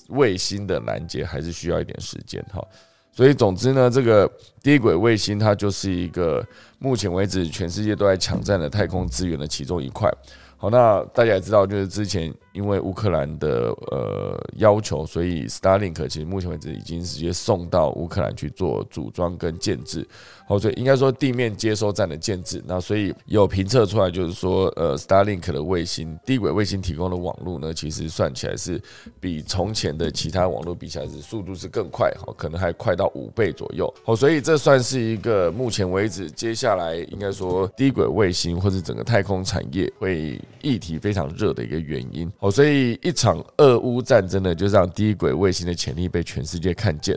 [0.09, 2.61] 卫星的拦截，还是需要一点时间哈。
[3.15, 4.31] 所以总之呢，这个
[4.63, 6.43] 低轨卫星它就是一个
[6.83, 10.13] 目前为止全世界都在抢占的太空资源的其中一块。
[10.57, 20.07] 好，那大家也知道，就是之前因为乌克兰的呃要求，所以 Starlink 其实目前为止已经直接送到乌克兰去做组装跟建制。
[20.47, 22.63] 好，所以应该说地面接收站的建制。
[22.67, 28.81] 那所以有评测出来，就是说呃 Starlink 的卫星低轨卫星提供的网络呢，其实算起来是
[29.19, 33.93] 比从前的其他网络比起来是速度是更快，好，可能还快到五倍左右。
[34.05, 40.39] 好，所以这算是一个目前为止接下来应该说低轨卫星或者整个太空产业会。
[40.63, 47.17] 议题非常热的一个原因哦，所以一场俄乌战争呢，就让低轨卫星的潜力被全世界看见。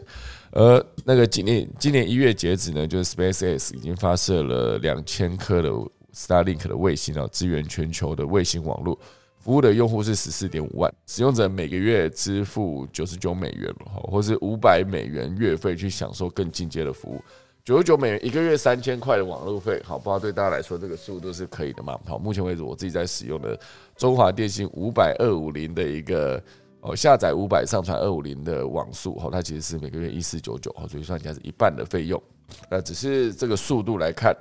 [0.52, 5.72] 而那个今年今年一月截止呢，就是 SpaceX 已经发射了两千颗的
[6.14, 8.96] Starlink 的卫星啊，支援全球的卫星网络
[9.40, 13.74] 服务的用户是十四点五万，使用者每个月支付九十九美元
[14.04, 17.20] 或是五百美元月费去享受更进阶的服务。
[17.66, 22.00] 九十九美元一个月三千块的网络费，好，不知道对大家来说这个速度是可以的吗？
[22.06, 23.60] 好，目前为止我自己在使用的
[23.98, 26.40] 中华电信五百二五零的一个
[26.82, 32.22] 哦，下载五百上传二五零的网速，好，它其实是每个月一四九九，好，所以算起来是一半的费用。
[32.70, 34.38] 那只是这个速度来看。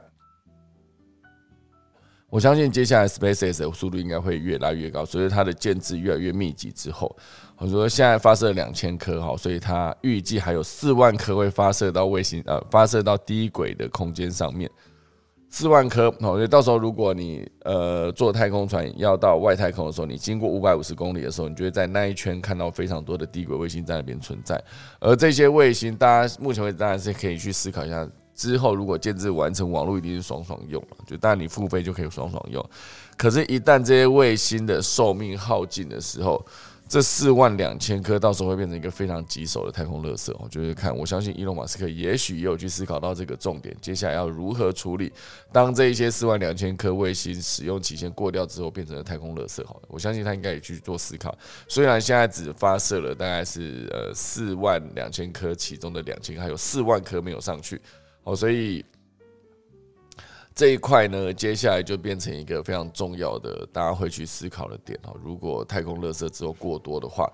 [2.28, 7.16] 我相信接下来 SpaceX 的速度应该会越来越高，随着它的建制越来越密集之后，
[7.58, 14.70] 我说现在发射两千颗哈，所以它预计还有四万颗会发射到卫星呃，发射到低轨的空间上面，
[15.48, 24.60] 四万颗，所以到时候如果你呃坐太空船要到外太空的时候，你经过五百五十公里的时候，你就会在那一圈看到非常多的低轨卫星在那边存在，
[25.00, 28.08] 而这些卫星，大家目前为止当然是可以去思考一下。
[28.36, 30.96] 之后，如果建制完成，网络一定是爽爽用了。
[31.06, 32.68] 就当然你付费就可以爽爽用，
[33.16, 36.44] 可是，一旦这些卫星的寿命耗尽的时候，
[36.94, 40.32] 这四万两千颗到时候会变成一个非常棘手的太空垃圾。
[40.38, 45.12] 我就是看，我相信伊隆马斯克也许也有去思考到这个重点，接下来要如何处理。
[45.50, 49.66] 当这一些四万两千颗卫星使用期限过掉之后，变成了太空垃圾。
[49.66, 51.36] 好了，我相信他应该也去做思考。
[51.66, 57.80] 虽然现在只发射了大概是呃四万两千颗，其中的两千还有四万颗没有上去。
[58.22, 58.84] 哦，所以
[60.54, 65.16] 这一块呢，接下来就变成一个非常重要的，大家会去思考的点哦。
[65.20, 67.28] 如果太空垃圾之后过多的话，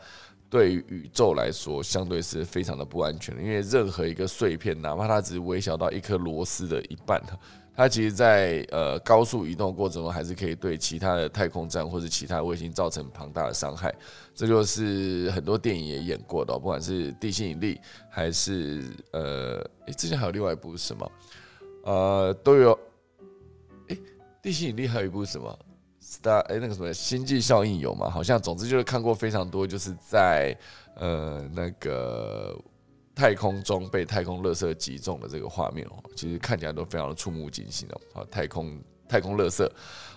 [0.49, 3.43] 对于宇宙来说，相对是非常的不安全的。
[3.43, 7.23] 因为任何一个碎片，哪怕它只是微小到一颗螺丝的一半，
[7.77, 13.95] 它其实，在呃高速移动过程中，还是可以对其他的太空站或者其他卫星造成庞大的伤害。
[14.35, 21.13] 这就是很多电影也演过的，不管是地心引力，还是呃，诶，之前还有另外一部是什么？
[21.85, 22.79] 呃，都有。
[24.43, 25.59] 地心引力还有一部什么
[26.03, 28.09] ？Star，哎，那个什么星际效应有吗？
[28.09, 30.57] 好像，总之就是看过非常多，就是在
[30.95, 32.59] 呃那个
[33.15, 38.01] 太空中被太空垃圾击中的这个画面哦，其实看起来都非常的触目惊心哦。
[38.15, 38.81] 好，太空。
[39.11, 39.69] 太空垃圾，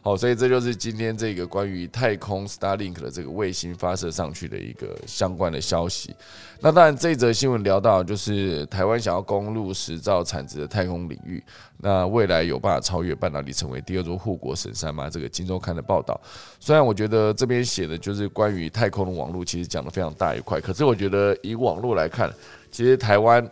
[0.03, 6.15] 好，所以这就是今天这个关于太空 Starlink 的这个卫星发射上去的一个相关的消息。
[6.59, 11.43] 那当然，这则新闻聊到就是台湾想要攻入十兆产值的太空领域，
[11.77, 15.09] 那未来有办法超越半导体成为第二座护国神山吗？
[15.09, 16.19] 这个《金周刊》的报道，
[16.59, 22.31] 虽然我觉得这边写的就是关于太空的网络，其实讲的非常大一块，可是我觉得以网络来看，
[22.69, 23.49] 其实台湾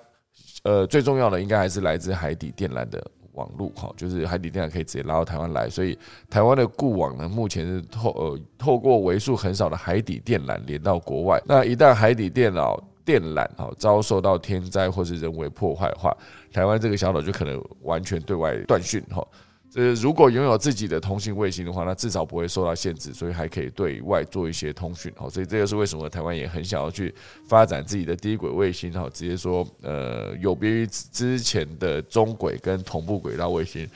[0.64, 3.04] 呃最重要的应该还是来自海底电缆的。
[3.34, 5.98] 网路哈，就是海底电缆可以直接拉到台湾来，所以
[6.30, 11.42] 台湾的固网呢，目前是透呃透过为数很少的海底电缆连到国外。
[11.46, 16.16] 那一旦海底电脑电缆哈遭受到天灾或是人为破坏的话，
[16.52, 19.26] 台湾这个小岛就可能完全对外断讯哈。
[19.74, 25.10] 这如果拥有自己的通信卫星的话，那至少不会受到限制，所以还可以对外做一些通讯。
[25.18, 27.14] 哦，所以这就是为什么台湾也很想要去
[27.48, 28.92] 发展自己的低轨卫星。
[28.92, 33.90] 好，直接说，呃，有别于之前的中轨跟同步轨道卫星，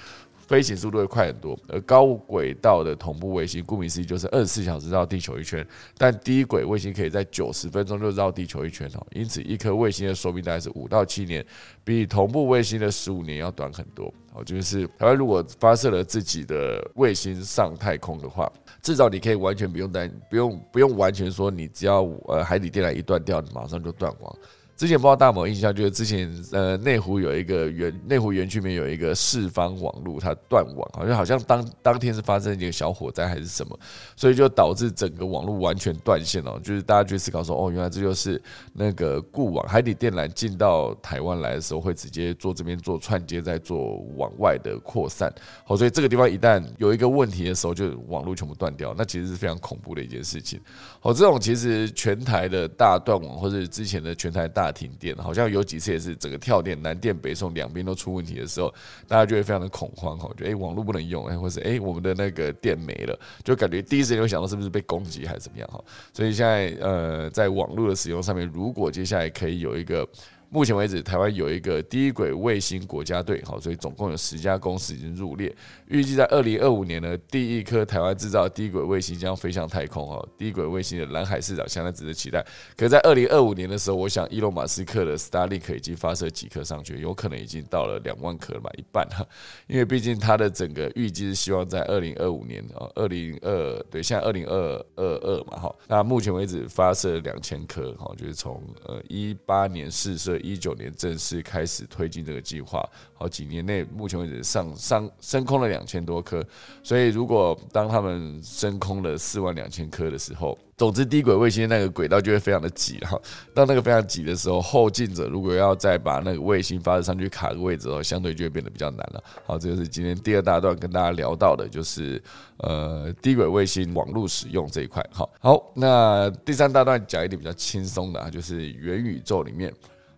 [0.48, 1.58] 飞行速度会快很多。
[1.68, 5.66] 而高轨道的同步卫星，顾名思义就是二十四小时绕地球一圈，
[5.98, 9.08] 但低轨卫星可以在九十分钟就绕地球一圈哦。
[9.12, 11.46] 因此，一颗卫星的寿命大概是五到七年，
[11.84, 14.14] 比同步卫星的十五年要短很多。
[14.34, 24.36] 哦，就是台湾如果发射了自己的卫星上太空的话，至少你可以完全不用担，不用不用完全说你只要呃海底电缆一断掉，你马上就断网。
[24.78, 33.80] 之前不知道大某印象，就是之前呃内湖有一个园内湖园区里面有一个四方网路，它断网，好像好像当当天是发生一个小火灾还是什么，
[34.18, 36.60] 所以就导致整个网络完全断线哦。
[36.62, 38.42] 就是大家去思考说，哦，原来这就是
[38.74, 45.34] 那个固网海底电缆进到台湾来的时候，会直接做这边做串接，再做往外的扩散。
[45.64, 50.60] 好，所以这个地方一旦有一个问题的时候，就网络全部断掉，那其实是非常恐怖的一件事情。
[51.00, 58.74] 好，这种其实全台的大断网，或者之前的全台大停电，好像有几次也是整个跳电，南电北送两边都出问题的时候，
[59.08, 65.84] 大家就会非常的恐慌哈，觉得哎网络不能用，哎，或是哎我们的那个电没了，就感觉第一时间就想到是不是被攻击还是怎么样哈。
[66.14, 70.08] 所以现在呃在网络的使用上面，如果接下来可以有一个。
[70.56, 75.54] 目前为止，台湾有一个低轨卫星国家队，好，所以总共有十家公司已经入列。
[75.88, 80.08] 预计在二零二五年呢，第一颗台湾制造低轨卫星将飞向太空。
[80.08, 82.42] 哈，低轨卫星的蓝海市场相当值得期待。
[82.78, 89.28] 可在二零二五年的时候，我想伊隆马斯克的 Starlink 已经发射几颗上去，有可能已经到了两万颗了嘛，一半哈。
[89.68, 95.76] 因为毕竟它的整个预计是希望在二零二五年啊，二零二对，现在二零二二二嘛，哈。
[95.90, 100.40] 那目前为止发射两千颗，哈，就是从呃一八年试射。
[100.46, 106.46] 一九年正式开始推进这个计划，好几年内，目前为止上上升空了两千多颗，
[106.84, 110.58] 所以如果当他们升空了四万两千颗的时候。
[110.78, 113.18] 总之，低轨卫星那个轨道就会非常的挤哈。
[113.54, 119.24] 当那个非常挤的时候，后进者如果要再把那个卫星发射上去卡个位置哦，相对就会变得比较难了。
[119.46, 122.22] 好，这就是今天第二大段跟大家聊到的，就是
[122.58, 125.02] 呃低轨卫星网络使用这一块。
[125.14, 129.74] 好，好，那第三大段讲一点比较轻松的啊，就是元宇宙里面。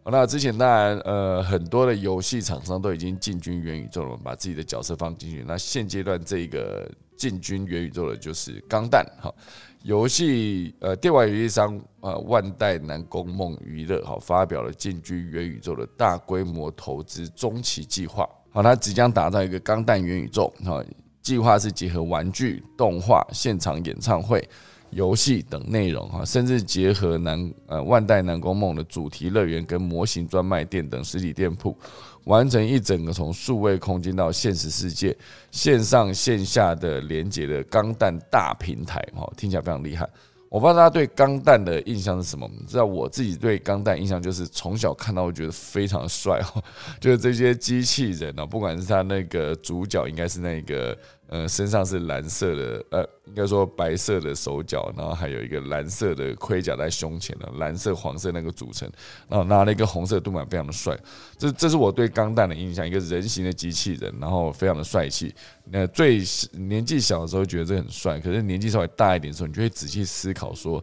[0.10, 5.44] 那之前当然呃很多的游戏厂商都已经进军元宇宙了，把自己的角色放进去。
[5.48, 9.34] 那现阶段这个进军元宇宙的就是钢弹哈。
[9.84, 18.28] 游戏呃，电玩游戏商呃，万代南宫梦娱乐好发表了进军元宇宙的大规模投资中期计划。
[18.52, 20.52] 好，它即将打造一个钢弹元宇宙。
[20.66, 20.84] 好，
[21.22, 24.46] 计划是结合玩具、动画、现场演唱会、
[24.92, 31.78] 游戏等内容哈，甚至结合南呃万代南宫梦的主题乐园跟模型专卖店等实体店铺。
[32.26, 35.16] 完成一整个从数位空间到现实世界、
[35.50, 40.06] 线上线下的连接的钢弹大平台，哈，听起来非常厉害。
[40.50, 42.46] 我不知道大家对钢弹的印象是什么？
[42.68, 46.62] 知道我自己对钢弹印象就是从小看到，我觉得非常帅哦，
[47.00, 50.98] 就是这些机器人啊，不管是他那个主角，应该是那个。
[51.30, 58.90] 呃，身上是蓝色的，呃，应该说白色的手脚，然后还有一个蓝色的盔甲在胸前的，蓝色、黄色那个组成，
[59.28, 60.98] 然后拿了一个红色盾牌，非常的帅。
[61.38, 65.36] 这这是我对钢弹的印象，一个人形的机器人，然后非常的帅气。
[65.66, 66.24] 那最
[66.54, 70.82] 年纪小的时候觉得这很帅，可是年纪稍微大一点的时候，你就会仔细思考说，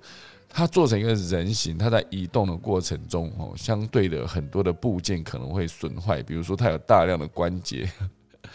[0.51, 7.89] 它做成一个人形，它在移动的过程中，哦，相对的很多的部件可能会损坏，比如说它有大量的关节。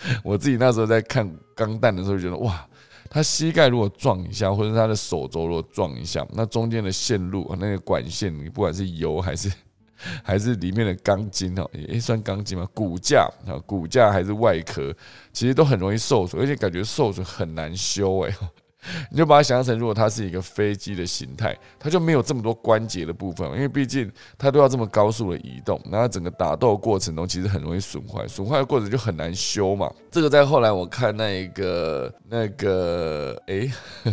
[0.23, 2.65] 我自己那时候在看钢弹的时候，觉得哇，
[3.09, 9.51] 他膝盖如果撞一下，或者他的手肘如果撞一下，那中间的线路啊，那个管线，你不管是油还是
[10.23, 14.95] 还是里面的钢筋哦，也算钢筋吗，骨架啊，骨架还是外壳，
[15.33, 18.33] 其实都很容易受损，而且感觉受损很难修哎。
[19.11, 29.91] 你就把它想象成，如果它是一个飞机的形态，它就没有这么多关节的部分，因为毕竟它都要这么高速的移动，然后整个打斗过程中其实很容易损坏，损坏的过程就很难修嘛。
[30.09, 33.69] 这个在后来我看那一个那个，哎，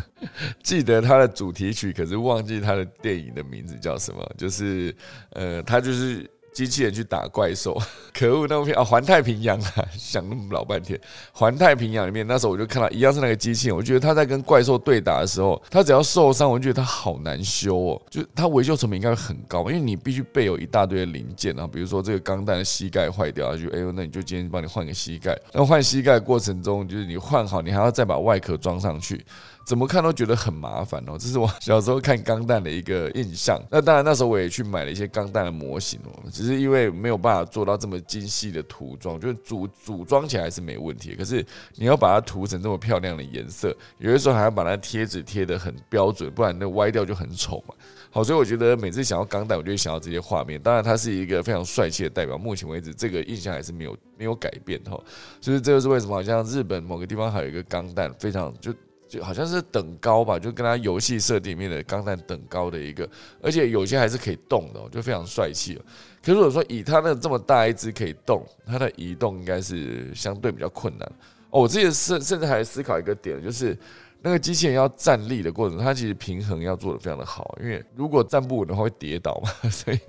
[0.63, 4.95] 记得它的主题曲，可是忘记它的电影的名字叫什么，就是
[5.31, 6.29] 呃，它就是。
[6.57, 7.79] 机器人去打怪兽，
[8.19, 8.47] 可恶！
[8.49, 10.99] 那部片啊，《环太平洋》啊， 想那么老半天，
[11.31, 25.39] 《环太平洋》里面那时候我就看到一样是那个机器人，我觉得他在跟怪兽对打的时候，他只要受伤，我就觉得他好难修哦，就他维修成本应该会很高，因为你必须备有一大堆的零件啊，比如说这个钢弹的膝盖坏掉，就哎呦，那你就今天帮你换个膝盖。
[25.53, 29.23] 那换膝盖过程中，就是你换好，你还要再把外壳装上去。
[29.67, 31.19] 怎么看都觉得很麻烦哦。
[31.19, 33.61] 这是我小时候看钢弹的一个印象。
[33.69, 41.45] 那当然那时候我也去买了一些钢弹的模型哦，只是因为没有办法做到这么精细的涂装，就是组组装起来是没问题，可是
[41.75, 47.75] 你要把它涂成这么漂亮的颜色，有的时候还要把它贴纸贴的很标准，不然那歪掉就很丑嘛。
[48.09, 50.63] 好，所以我觉得每次想要钢弹，我就会想到这些画面。
[50.63, 52.39] 当然，它是一个非常帅气的代表。
[52.39, 54.99] 目前为止，这个印象还是没有没有改变哈。
[55.41, 58.73] 就是这就是为什么，好像日本某个地方还有一个钢弹，非常就
[59.09, 63.09] 就好像是等高吧，就跟它游戏设定里面的钢弹等高的一个，
[63.43, 65.85] 而且有些还是可以动的，就非常帅气了。
[66.23, 71.07] 可是如果说以它那这么大一只可以动，它的移动应该是相对比较困难。
[71.51, 73.77] 哦，我之前甚甚至还思考一个点，就是。
[74.23, 80.01] 那个机器人要站立的过程，它其实平衡要做的非常的好，因为如果站不稳的话会跌倒嘛， 所以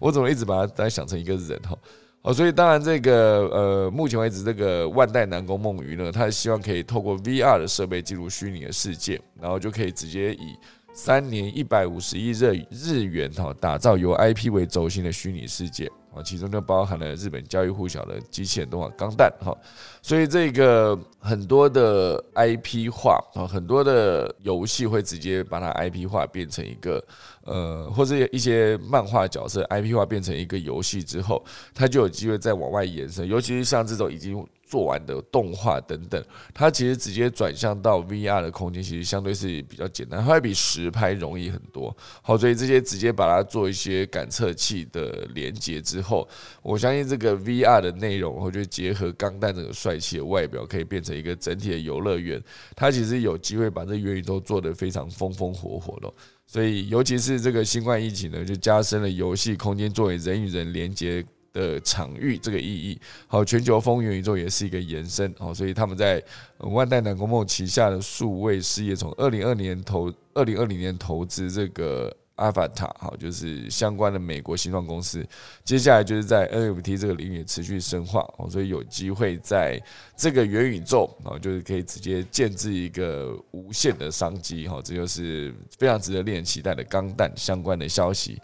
[0.00, 1.76] 我怎么一直把它在想成一个人哈，
[2.28, 10.54] 哦，所以当然这个呃，目前为止这个万代南宫梦鱼呢，它希望可以透过 VR 的设备进入虚拟的世界，然后就可以直接以
[10.92, 15.90] 三年一百五十亿日日元哈，打造由 IP 为轴心的虚拟世界。
[16.14, 19.56] 啊，其中就包含了日本家喻户晓的机器人动画《钢弹》哈，
[20.02, 27.02] 所以这个很多的 IP 化啊，很多的游戏会直接把它 IP 化变成一个
[27.44, 31.44] 呃，或者一些漫画角色 IP 化变成一个游戏之后，
[31.74, 34.46] 它就有机会再往外延伸，尤其是像这种已经。
[34.68, 41.96] 做完的动画等等，它其实直接转向到 VR 的空间，其实相对是比较简单，它比实拍容易很多。
[42.20, 46.28] 好，所以这些直接把它做一些感测器的连接之后，
[46.62, 52.42] 我相信这个 VR 的内容，我觉得结合钢弹这个帅气的外表，可以变成一个整体的游乐园。
[52.76, 56.12] 它其实有机会把这元宇宙做得非常风风火火的。
[56.46, 61.24] 所以，尤其是这个新冠疫情呢，就加深了游戏空间作为人与人连接。
[61.52, 66.22] 的场域这个意义，好，全球风元宇宙也是一个延伸，好，所以他们在
[66.58, 75.26] 万代南宫梦旗下的数位事业，从二零二年投二零二零年投资这个阿法塔，好，就是相关的美国新创公司，
[75.64, 79.82] 接下来就是在 NFT 这个领域持续深化，哦，所以有机会在
[80.16, 88.40] 这个元宇宙，啊，就是可以直接建制一个无限的商机，哈，这就是非常值得令人期待的钢弹相关的消息。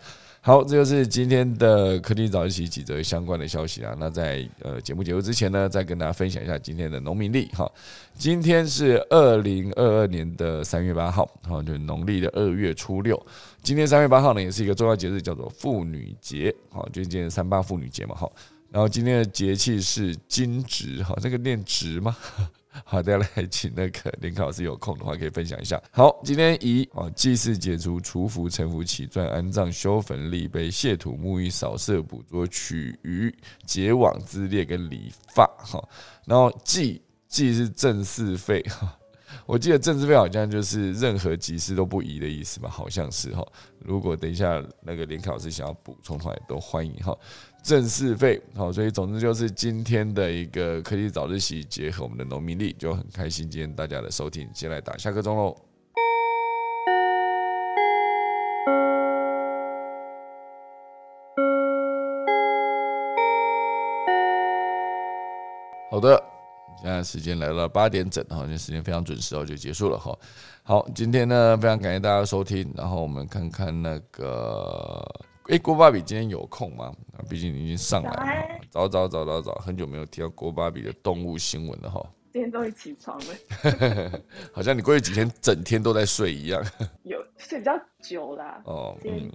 [0.46, 3.96] 好，这就是今天的科技早一起几则相关的消息啊。
[3.98, 7.66] 那在呃节目结束之前呢，再跟大家分享一下今天的农民历哈。
[8.12, 13.18] 今天是二零二二年的三月八号，好，就是农历的二月初六。
[13.62, 18.30] 今天三月八号呢，也是一个重要节日，叫做妇女节，好，就是今天三八妇女节嘛，好。
[18.70, 22.14] 然后今天的节气是惊蛰，哈，这个念值吗？
[22.84, 25.80] 好的，来请那个林考老师有空的话可以分享一下。
[25.92, 33.32] 好，今天以啊祭祀解除除福成福起钻安葬修坟立碑卸土沐浴扫射捕捉取鱼
[33.64, 35.82] 结网之列跟理发哈，
[36.26, 38.96] 然后祭祭是正式费哈，
[39.46, 43.46] 我记得正四废好像就是任何集事都不宜的意思吧，好像是哈。
[43.78, 47.16] 如果等一下那个林考老师想要补充的话，都欢迎哈。
[47.62, 53.48] 正式费好，所以总之就是今天的一个科技早自习结合我们的农民力，就很开心。
[53.48, 55.54] 今天大家的收听，先来打下个钟喽。
[65.90, 66.20] 好的，
[66.84, 70.14] 现在时间来到八点整，哈，这时间非常准时哦，就结束了哈。
[70.62, 75.02] 好，今天呢非常感谢大家收听，然后我们看看那个。
[75.48, 76.92] 哎，郭芭比今天有空吗？
[77.16, 82.06] 啊，毕竟你已经上来了，早早早早早，很久没有提到郭芭比的动物新闻了哈。
[82.30, 84.22] 今天终于起床了，
[84.52, 86.62] 好像你过去几天整天都在睡一样。
[87.04, 87.72] 有睡比较
[88.02, 88.60] 久啦。
[88.66, 89.32] 哦，嗯，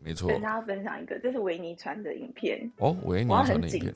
[0.00, 0.28] 没错。
[0.28, 2.70] 跟大家分享一个，这是维尼传的影片。
[2.76, 3.92] 哦，维尼传的影片。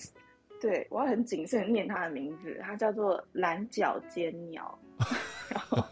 [0.60, 4.78] 对，我要很谨慎念它的名字，它叫做蓝角尖鸟。
[5.48, 5.82] 然后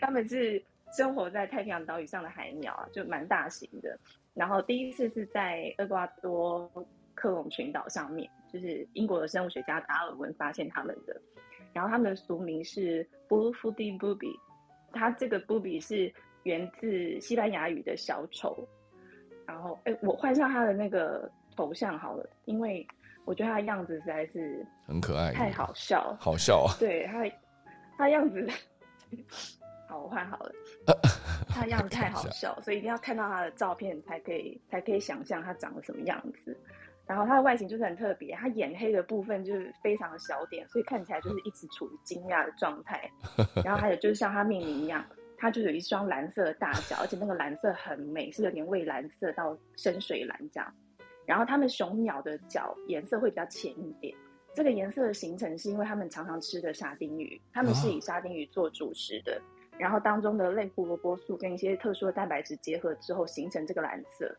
[0.00, 3.98] 他们是生活在太平洋岛屿上的海鸟啊，就蛮大型的。
[4.34, 6.68] 然后第一次是在厄瓜多
[7.14, 11.20] 克隆群岛上面，就是英国的生物学家达尔文发现他们的。
[11.72, 14.36] 然后他们的俗名是 Blue-footed booby，
[14.92, 18.66] 它这个 booby 是源自西班牙语的小丑。
[19.46, 22.86] 然后，哎，我换上它的那个头像好了，因为
[23.24, 26.76] 我觉得他的样子实在是很可爱，太好笑，好笑啊！
[26.78, 27.24] 对他，
[27.96, 28.46] 他样子。
[29.88, 30.52] 好，我换好了。
[31.48, 36.56] 他样子太好笑，所以一定要看到他的照片才可以，才可以想象他长得什么样子。
[37.06, 43.08] 然后他的外形就是很特别，他眼黑的部分就是非常的小点，所以看起来就是一直处于惊讶的状态。
[43.64, 45.04] 然后还有就是像他命名一样，
[45.38, 50.74] 他就有一双蓝色的大脚，而且那个蓝色很美，是有点蔚蓝色到深水蓝这样。
[51.26, 54.14] 然后他们雄鸟的脚颜色会比较浅一点，
[54.54, 59.40] 这个颜色的形成是因为他们常常吃的沙丁鱼，他们是以沙丁鱼做主食的。
[59.76, 64.32] 然后当中的类胡萝卜素跟一些特殊的蛋白质结合之后，形成这个蓝色。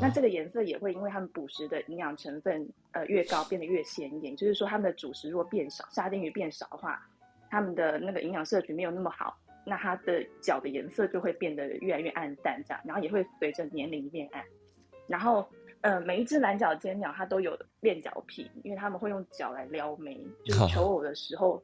[0.00, 4.34] 那这个颜色也会因为它们捕食的营养成分呃越高，变得越鲜艳。
[4.34, 7.06] 就是说，它们的主食如果变少，沙丁鱼变少的话，
[7.50, 9.36] 它们的那个营养摄取没有那么好，
[9.66, 14.42] 那它的脚的颜色就会变得越来越暗淡，这样，然后也会随着年龄变暗。
[15.06, 15.46] 然后，
[15.80, 21.62] 呃，每一只蓝脚尖鸟它都有练脚癖，因为它们会用脚来撩妹，就是求偶的时候。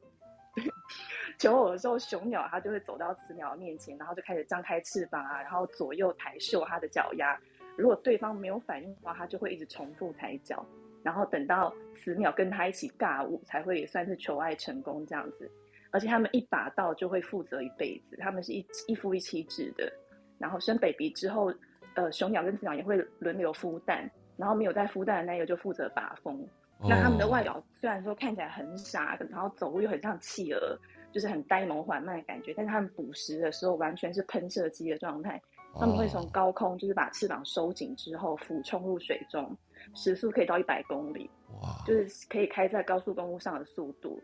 [1.37, 7.37] 求偶的时候， 雄鸟它就会走到雌鸟面前，然后就开始张开翅膀啊，然后左右抬秀它的脚丫。
[7.77, 10.65] 如果对方没有反应的话，它就会一直重复抬脚，
[11.03, 15.51] 然后等到雌鸟跟它一起尬舞，才会也算是求爱成功这样子。
[15.91, 19.91] 而且他们一把到就会负责一辈子，他们是一一夫一妻制的。
[20.37, 21.53] 然后生 baby 之后，
[21.95, 26.47] 呃，雄鸟跟雌鸟也会轮流孵蛋，然后没有在孵蛋的那个就负责把风。
[26.87, 30.77] 那它们的外表虽然说看起来很傻，然后走路又很像企鹅，
[31.11, 35.41] 就是很呆萌缓慢的感觉，但是它们捕食的时候完全是喷射机的状态。
[35.77, 39.57] 他们会从高空就是把翅膀收紧之后俯冲入水中，
[39.93, 41.29] 时速可以到一百公里，
[41.61, 44.21] 哇，就是可以开在高速公路上的速度。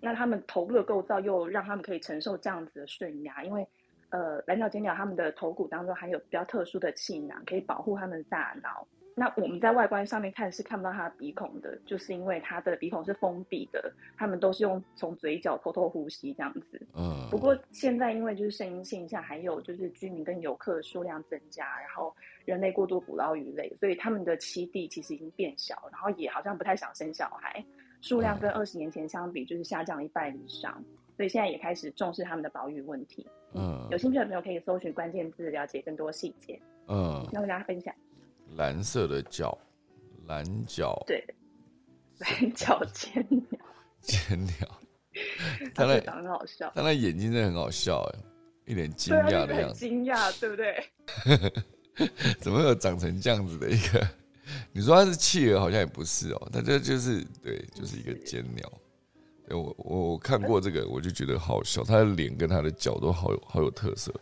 [0.00, 3.66] 那他们头部的构造又让他们可以承受这样子的顺压，因为
[4.14, 8.86] 呃蓝角尖鸟它们的头骨当中含有比较特殊的气囊，可以保护它们的大脑。
[9.16, 16.80] 那我们在外观上面看是看不到它的鼻孔的，就是因为它的鼻孔是封闭的，它们都是用从嘴角偷偷呼吸这样子。
[16.96, 17.28] 嗯。
[17.30, 27.64] 不过现在因为就是声音现象，还有就是居民跟游客数量增加，然后人类过度捕捞鱼类，所以它们的栖地其实已经变小，然后也好像不太想生小孩，
[28.00, 30.82] 数量跟二十年前相比就是下降一半以上，
[31.16, 33.26] 所以现在也开始重视他们的保育问题。
[33.54, 33.86] 嗯。
[33.90, 36.60] 有兴趣的朋友可以搜寻关键字了解更多细节。
[36.88, 37.26] 嗯。
[37.32, 37.94] 那跟大家分享。
[38.56, 39.56] 蓝色的脚，
[40.26, 41.24] 蓝脚，对，
[42.18, 43.58] 蓝脚 尖鸟，
[44.00, 44.52] 尖鸟，
[45.74, 48.18] 它那长很好笑，它那眼睛真的很好笑哎，
[48.66, 50.84] 一脸惊讶的样子，惊讶对不对？
[52.38, 54.06] 怎么有长成这样子的一个？
[54.72, 58.70] 你说它是企鹅，好像也不是哦，它这就是对，就是一个尖鸟。
[59.50, 64.12] 我我我看过这个，我就觉得好笑，他的脸跟他的脚都好有好有特色，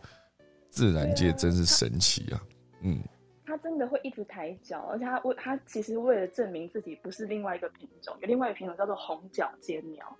[0.69, 2.41] 自然界真是神奇啊，
[2.81, 3.01] 嗯。
[3.45, 10.17] 他真的会一直抬脚，而且他为他其实为了证明自己不是另外一个品种，有另外一个品种叫做红脚尖鸟。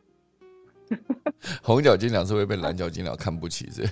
[1.64, 3.90] 红脚尖鸟是会被蓝脚尖鸟看不起，是？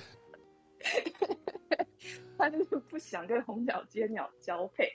[2.38, 4.88] 他就是不想跟红脚尖鸟交配，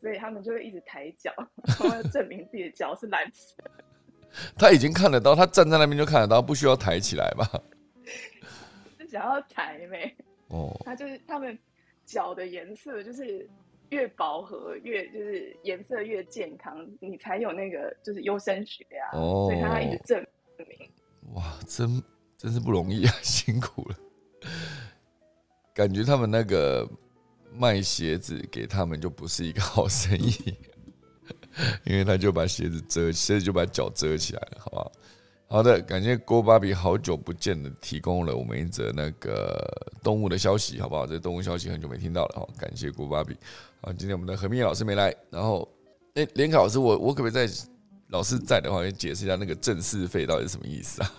[0.00, 1.32] 所以他们就会一直抬脚，
[1.78, 3.54] 然后证明自己的脚是蓝色。
[4.58, 7.48] 他已经看得到，他站在那边就看得到，不需要抬起来吧？
[8.98, 10.14] 是想要抬没？
[10.48, 11.58] 哦，他就是他们
[12.04, 13.48] 脚的颜色就是。
[13.90, 19.10] 越饱和越就是颜色越健康，你才有那个就是优生学呀。
[19.12, 20.26] 哦，所以他一直证
[20.56, 20.90] 明。
[21.34, 22.02] 哇，真
[22.36, 23.96] 真是不容易啊， 辛苦了。
[25.74, 26.88] 感觉他们那个
[27.52, 30.32] 卖鞋子给他们就不是一个好生意，
[31.84, 34.92] 因为他就把鞋子遮，鞋子就把脚遮起来了，好不好？
[35.46, 39.62] 好的，感谢郭芭比好久不见的提供了我们一则那个
[40.02, 41.06] 动物的消息，好不好？
[41.06, 43.34] 这动物消息很久没听到了，好，感谢郭芭比。
[43.82, 45.68] 啊，今天我们的何明老师没来，然后，
[46.14, 47.46] 哎，联考老师，我我可不可以在
[48.08, 51.12] 老师在的话，也解释一下那个正式费到底是什么意思啊？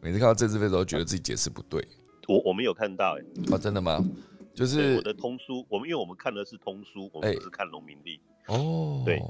[0.00, 1.84] 每次看到正式费的时候觉得自己解释不对。
[2.28, 3.98] 我我没有看到，哎，哦，真的吗？
[4.54, 8.20] 就是我的通书，我们因为我们看的是通书，我们不是看农民历。
[8.46, 9.20] 哦，对。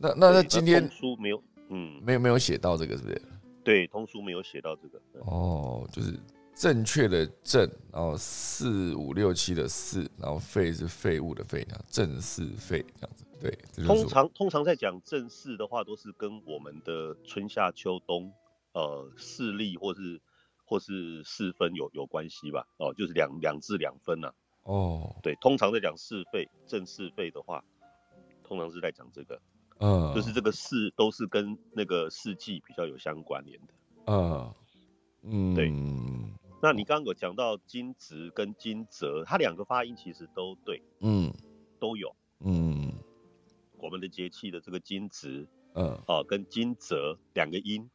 [0.00, 3.22] 那那那今天通书没有，嗯，没有没有写到这个，是不是？
[3.62, 5.00] 对，通书没有写到这个。
[5.20, 6.18] 哦，就是。
[6.52, 13.24] 正确的正，然后四五六七的四，然后废是废物的废，正四废这样子。
[13.40, 18.30] 对，通常通常在讲正四的话，都是跟我们的春夏秋冬，
[18.74, 20.20] 呃，四立或是
[20.66, 22.66] 或是四分有有关系吧？
[22.76, 24.30] 哦，就是两两至两分呐。
[24.64, 27.64] 哦，对，通常在讲四废正四废的话，
[28.44, 29.40] 通常是在讲这个，
[29.80, 33.74] 嗯，就是这个四都是跟那个四季比较有相关联的。
[34.06, 34.54] 嗯
[35.22, 35.70] 嗯，对。
[36.62, 41.32] 那你刚刚有讲到金泽跟金泽，它两个发音其实都对，嗯，
[41.78, 42.92] 都有，嗯，
[43.78, 45.28] 我们的节气的这个金泽，
[45.74, 47.88] 嗯，哦，跟金泽两个音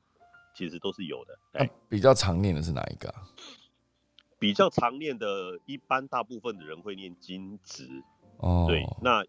[0.55, 1.39] 其实都是有的。
[1.53, 3.13] 哎，比较常念的是哪一个？
[4.39, 7.83] 比较常念的，一般大部分的人会念金泽。
[8.37, 9.23] 哦，对，那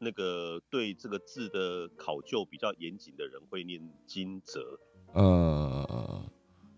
[0.00, 4.80] 那个对这个字的考究比较严谨的人会念金泽。
[5.14, 5.86] 嗯。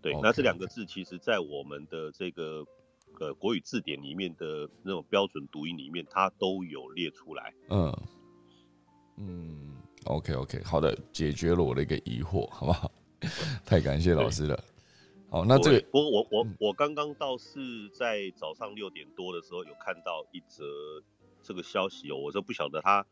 [0.02, 2.66] 对，那这两个字其实，在我们的这个
[3.20, 7.54] 呃国语字典里面的那种标准读音里面，它都有列出来。
[7.68, 7.96] 嗯
[9.16, 12.90] 嗯，OK OK，好的，解决了我的一个疑惑，好不好？
[13.64, 14.64] 太感谢老师了。
[15.30, 20.64] 好，那这个不过我我我刚刚倒是在早上六点多的时候有看到一则
[21.42, 23.04] 这个消息哦，我都不晓得他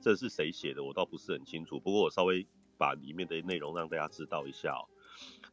[0.00, 1.78] 这是谁写的，我倒不是很清楚。
[1.78, 2.46] 不过我稍微
[2.76, 4.88] 把里面的内容让大家知道一下哦。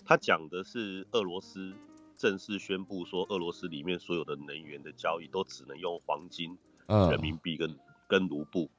[0.05, 1.74] 他讲的是俄罗斯
[2.18, 6.57] 正式宣布说，俄罗斯里面所有的能源的交易都只能用黄金、
[6.88, 8.70] 人民币跟跟卢布，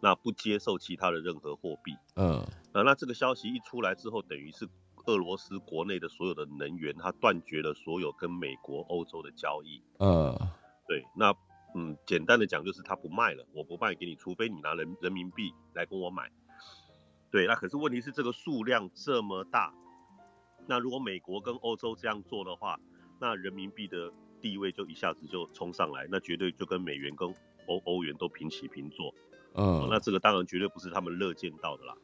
[0.00, 1.96] 那不接受其他的任何货币。
[2.16, 2.40] 嗯，
[2.72, 4.68] 啊，那这个消息一出来之后，等于是。
[5.06, 9.80] 俄罗斯国内的所有的能源，它断绝了所有跟美国、欧洲的交易。
[10.00, 10.36] 嗯，
[10.86, 11.32] 对，那
[11.74, 16.30] 嗯，简单的讲就是他不卖了，我不卖给你，除非你拿人人民币来跟我买。
[17.30, 19.72] 对，那可是问题是这个数量这么大，
[20.66, 22.78] 那如果美国跟欧洲这样做的话，
[23.20, 27.28] 那人民币的地位就一下子就冲上来，那绝对就跟美元跟
[27.66, 29.14] 欧欧元都平起平坐。
[29.54, 31.94] 嗯，那这个当然绝对不是他们乐见到的啦。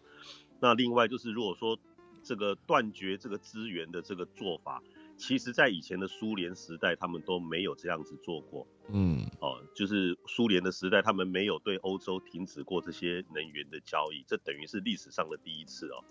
[0.61, 1.79] 那另外就是如果说。
[2.27, 4.83] 这个断绝这个资源的这个做法，
[5.17, 8.67] 其实在以前的苏联时代，他们都没有这样子做过。
[8.89, 16.05] 嗯，哦，就是苏联的时代，他们没有对欧洲停止过这些能源的交易，这等于是历史上的第一次哦。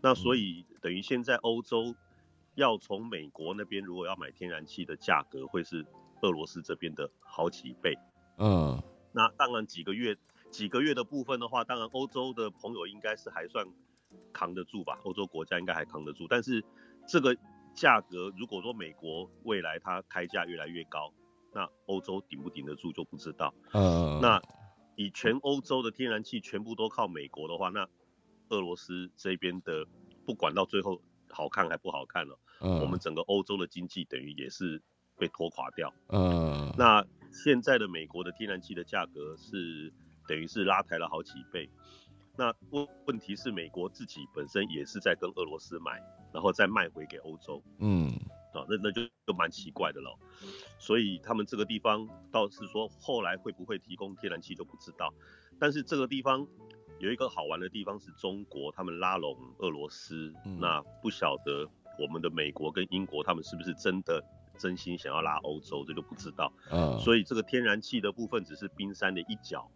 [0.00, 1.94] 那所以等于现在欧洲
[2.54, 5.84] 要从美国那边如果要买天然气的价格，会是
[6.22, 7.98] 俄罗斯这边的好几倍。
[8.38, 10.16] 嗯，那当然几个月
[10.50, 13.66] 几个月的部分的话，当然欧洲的朋友应该是还算。
[14.32, 14.98] 扛得住吧？
[15.04, 16.64] 欧洲国家应该还扛得住，但是
[17.06, 17.36] 这个
[17.74, 21.12] 价格，如果说美国未来它开价越来越高，
[21.52, 23.54] 那欧洲顶不顶得住就不知道。
[23.72, 24.40] 嗯，那
[24.96, 27.88] 以全欧洲的天然气全部都靠美国的话，那
[28.50, 29.86] 俄罗斯这边的
[30.26, 34.82] 不管到最后好看还不好看了，嗯，我们整个欧洲的经济等于也是
[35.16, 35.92] 被拖垮掉。
[36.08, 39.92] 嗯，那现在的美国的天然气的价格是
[40.28, 41.70] 等于是拉抬了好几倍。
[42.36, 46.00] 那问问题是，美国自己本身也是在跟俄罗斯买，
[46.32, 47.62] 然后再卖回给欧洲。
[47.78, 48.08] 嗯，
[48.54, 50.16] 啊，那那就就蛮奇怪的了。
[50.78, 55.12] 所以他们这个地方倒是说，后来会不会提供天然气就不知道。
[55.58, 56.46] 但是这个地方
[56.98, 60.32] 有一个好玩的地方是中国，他们拉拢俄罗斯。
[60.58, 61.68] 那不晓得
[61.98, 64.24] 我们的美国跟英国，他们是不是真的
[64.56, 66.50] 真心想要拉欧洲，这就不知道。
[66.70, 69.70] 嗯，所以这个天然气的部分只是冰山的一角。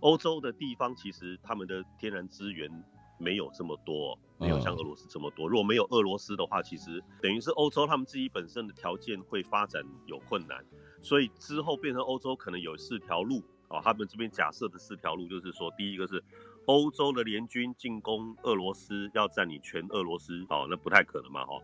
[0.00, 2.70] 欧洲的地方其实他们的天然资源
[3.18, 5.48] 没有这么多，没有像俄罗斯这么多。
[5.48, 10.64] 如果没有俄罗斯的话，其实等于是欧洲他们自己本身的条件会发展有困难，
[11.00, 13.80] 所以之后变成欧洲可能有四条路啊。
[13.80, 16.22] 他们这边假设的四条路就是说，第一个是
[16.66, 21.58] 欧洲的联军进攻俄罗斯，要占领全俄罗斯，哦，那不太可能嘛，哈。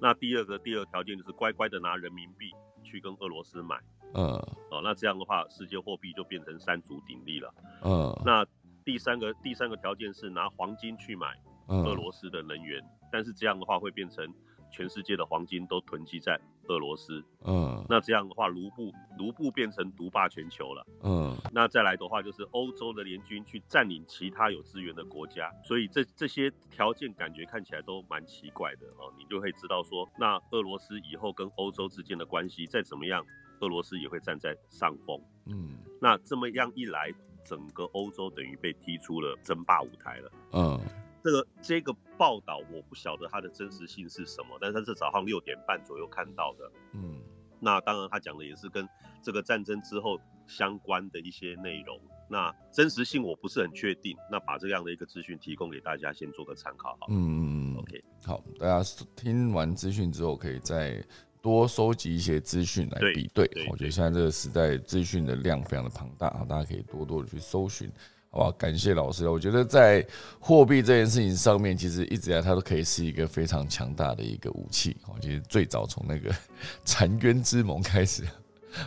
[0.00, 2.52] 那第二个第二条件就是乖乖的拿人民币
[2.84, 3.80] 去跟俄罗斯买。
[4.14, 4.24] 嗯，
[4.70, 7.52] 哦，那这样的话，世界货币就变成三足鼎立了。
[7.84, 8.44] 嗯，那
[8.84, 11.36] 第三个第三个条件是拿黄金去买
[11.68, 12.82] 俄罗斯的能源，
[13.12, 14.26] 但是这样的话会变成
[14.72, 17.22] 全世界的黄金都囤积在俄罗斯。
[17.44, 20.86] 嗯，那这样的话，卢布卢布变成独霸全球了。
[21.02, 29.12] 嗯，那再来的话就是欧洲的联军去占领其他有资源的国家，所以这这些条件感觉看起来都蛮奇怪的哦。
[29.18, 33.22] 你就会知道说，那俄罗斯以后跟欧洲之间的关系再怎么样。
[33.60, 37.12] 俄罗斯也会站在上风，嗯，那这么样一来，
[37.44, 40.80] 整个欧洲等于被踢出了争霸舞台了，嗯，
[41.24, 47.20] 这个这个报道我不晓得它的真实性是什么，但是是早上六点半左右看到的，嗯，
[47.60, 48.88] 那当然他讲的也是跟
[49.22, 61.04] 这个战争之后相关的一些内容，那真实性我不是很确定，那把这样的一个资讯提供给大家，先做个参考，好，嗯嗯嗯，OK，好，大家听完资讯之后可以再。
[61.48, 67.90] 多收集一些资讯来比对，我觉得现在这个时代资讯的量非常的庞大啊，大家可以多多的去搜寻，
[68.30, 68.56] 好吧？
[68.58, 70.06] 感谢老师，我觉得在
[70.38, 74.96] 货币这件事情上面，其实一直以来它都可以是一个非常强大的一个武器。
[75.12, 76.30] 我觉得最早从那个
[76.84, 78.24] 澶渊之盟开始，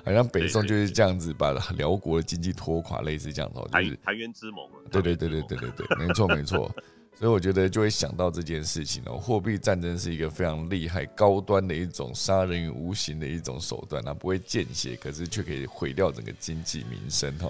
[0.06, 3.60] 好像北宋就是这样子把辽国的经济拖垮，类似这样子。
[3.72, 6.72] 澶澶渊之盟，对对对对对对对，没错没错。
[7.22, 17.48] 所以我觉得就会想到这件事情哦，货币战争是一个非常厉害、高端的一种杀人于无形的一种手段，它不会见血，可是却可以毁掉整个经济民生哈。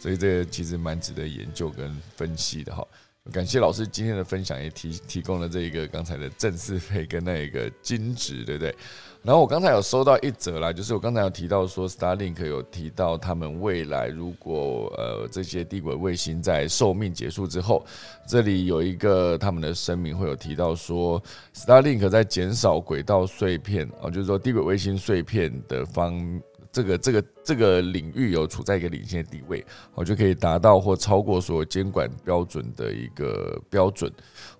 [0.00, 2.82] 所以这个其实蛮值得研究跟分析的哈。
[3.30, 8.74] 感谢老师今天的分享，也提提供了这一个刚才的正式费跟那一个金值，对不对？
[9.22, 17.84] 然后我刚才有收到一则啦，就是我刚才有提到说，Starlink 有提到他们未来如果呃这些地轨卫星在寿命结束之后，
[18.26, 21.22] 这里有一个他们的声明会有提到说
[21.54, 26.18] ，Starlink 在减少轨道碎片啊，就是说地轨卫星碎片的方
[26.72, 29.64] 这个这个这个领域有处在一个领先地位，
[29.94, 34.10] 我就可以达到或超过所有监管标准的一个标准。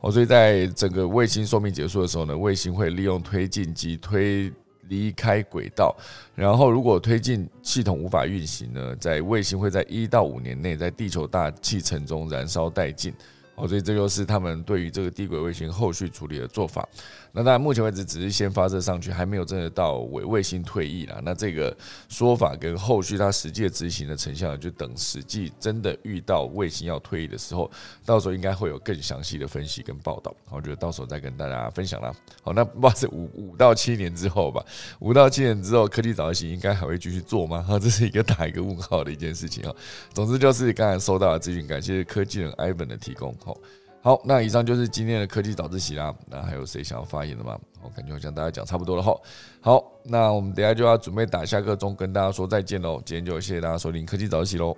[0.00, 4.52] 哦，所以在整个卫星寿命结束的时候呢，卫星会利用推进机推
[4.88, 5.96] 离开轨道，
[6.34, 13.14] 然后如果推进系统无法运行呢，在卫星会在一到五年内在地球大气层中燃烧殆尽。
[13.54, 16.88] 哦，所以这就是他们对于这个低轨卫星后续处理的做法。
[17.32, 21.20] 那当然，目前为止只是先发射上去，还没有真的到卫卫星退役啦。
[21.22, 21.76] 那这个
[22.08, 27.70] 说法跟后续它实际的执行的成效，就等实际真的遇到卫星要退役的时候，
[28.04, 30.34] 到时候应该会有更详细的分析跟报道。
[30.50, 32.12] 我觉得到时候再跟大家分享啦。
[32.42, 34.64] 好，那不知道是五五到七年之后吧，
[34.98, 37.62] 五到七年之后，科技早起应该还会继续做吗？
[37.62, 39.74] 哈， 这是一个打一个问号的一件事情啊。
[40.12, 43.34] 总之就是刚才收到的资讯，感谢科技人 Ivan 的提供。
[43.44, 43.56] 好。
[44.02, 46.14] 好，那以上就是今天的科技早自习啦。
[46.26, 47.58] 那还有谁想要发言的吗？
[47.82, 49.14] 我感觉好像大家讲差不多了哈。
[49.60, 53.02] 好，那我们等下就要准备打下课钟，跟大家说再见喽。
[53.04, 54.74] 今天就谢谢大家收听科技早自习喽。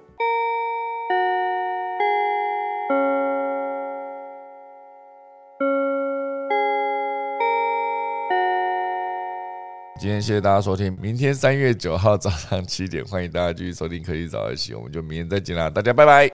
[10.01, 16.29] 今天谢谢大家收听，明天三月九号早上七点，欢迎大家继续收听科技早自习，我们就明天再见啦，大家拜拜。